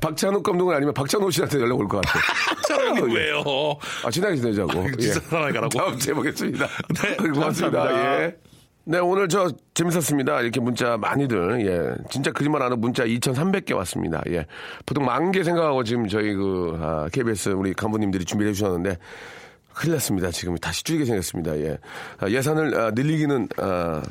박찬욱 0.00 0.42
감독은 0.44 0.76
아니면 0.76 0.94
박찬호 0.94 1.30
씨한테 1.30 1.60
연락 1.60 1.78
올 1.80 1.88
것 1.88 2.00
같아. 2.00 2.20
사랑이 2.68 3.00
왜요? 3.12 3.42
아, 4.04 4.10
친하게 4.10 4.36
지내자고. 4.36 4.90
진짜 4.98 5.18
사랑해 5.20 5.52
가라고. 5.52 5.76
다음 5.76 5.98
주에 5.98 6.14
보겠습니다. 6.14 6.66
네, 7.02 7.16
고맙습니다. 7.16 7.78
감사합니다. 7.78 8.22
예. 8.22 8.36
네, 8.86 8.98
오늘 8.98 9.28
저 9.28 9.50
재밌었습니다. 9.72 10.42
이렇게 10.42 10.60
문자 10.60 10.98
많이들, 10.98 11.66
예. 11.66 12.04
진짜 12.10 12.30
안 12.60 12.72
하고 12.72 12.76
문자 12.76 13.04
2,300개 13.04 13.74
왔습니다. 13.74 14.22
예. 14.28 14.44
보통 14.84 15.06
만 15.06 15.32
개 15.32 15.42
생각하고 15.42 15.84
지금 15.84 16.06
저희 16.06 16.34
그, 16.34 16.78
아, 16.80 17.08
KBS 17.10 17.50
우리 17.50 17.72
간부님들이 17.72 18.24
준비해 18.26 18.52
주셨는데, 18.52 18.98
큰일 19.72 19.94
났습니다. 19.94 20.30
지금 20.30 20.54
다시 20.58 20.84
줄이게 20.84 21.04
생겼습니다. 21.06 21.56
예. 21.60 21.78
아, 22.18 22.28
예산을 22.28 22.78
아, 22.78 22.90
늘리기는 22.90 23.48
아, 23.56 24.02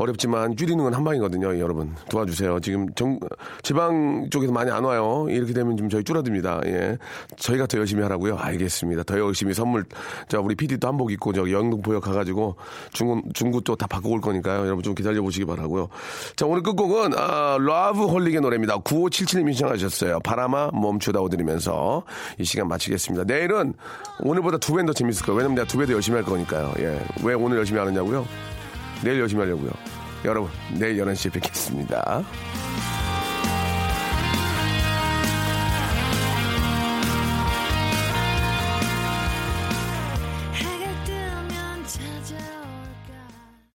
어렵지만 0.00 0.56
줄이는 0.56 0.82
건 0.84 0.90
한 0.94 1.04
방이거든요. 1.04 1.58
여러분 1.60 1.94
도와주세요. 2.10 2.58
지금 2.60 2.92
정, 2.94 3.20
지방 3.62 4.28
쪽에서 4.30 4.52
많이 4.52 4.70
안 4.70 4.82
와요. 4.84 5.26
이렇게 5.28 5.52
되면 5.52 5.76
좀 5.76 5.88
저희 5.88 6.02
줄어듭니다. 6.02 6.62
예. 6.66 6.98
저희가 7.36 7.66
더 7.66 7.78
열심히 7.78 8.02
하라고요. 8.02 8.36
알겠습니다. 8.36 9.04
더 9.04 9.18
열심히 9.18 9.54
선물 9.54 9.84
자 10.28 10.40
우리 10.40 10.54
PD도 10.56 10.88
한복 10.88 11.12
입고 11.12 11.32
저 11.32 11.48
영등포역 11.50 12.02
가가지고 12.02 12.56
중구 12.92 13.22
중구 13.34 13.62
또 13.62 13.76
다 13.76 13.86
바꿔 13.86 14.08
올 14.10 14.20
거니까요. 14.20 14.66
여러분 14.66 14.82
좀 14.82 14.94
기다려 14.94 15.22
보시기 15.22 15.44
바라고요. 15.46 15.88
자 16.34 16.44
오늘 16.46 16.62
끝곡은 16.62 17.12
아, 17.16 17.56
러브 17.60 18.04
홀릭의 18.06 18.40
노래입니다. 18.40 18.78
9577님이 18.80 19.52
신청하셨어요. 19.54 20.18
바람아 20.20 20.70
멈추어다오 20.72 21.20
드리면서 21.20 22.02
이 22.38 22.44
시간 22.44 22.66
마치겠습니다. 22.68 23.24
내일은 23.24 23.74
오늘보다 24.20 24.58
두 24.58 24.72
배는 24.72 24.86
더 24.86 24.92
재밌을 24.92 25.24
거예요. 25.24 25.38
왜냐면 25.38 25.54
내가 25.56 25.66
두 25.68 25.78
배 25.78 25.86
더 25.86 25.92
열심히 25.92 26.16
할 26.16 26.24
거니까요. 26.24 26.72
예. 26.80 27.00
왜 27.22 27.34
오늘 27.34 27.58
열심히 27.58 27.78
하느냐고요? 27.78 28.26
내일 29.02 29.20
열심히 29.20 29.42
하려고요. 29.42 29.70
여러분, 30.24 30.50
내일 30.78 30.96
11시에 31.02 31.32
뵙겠습니다. 31.32 32.22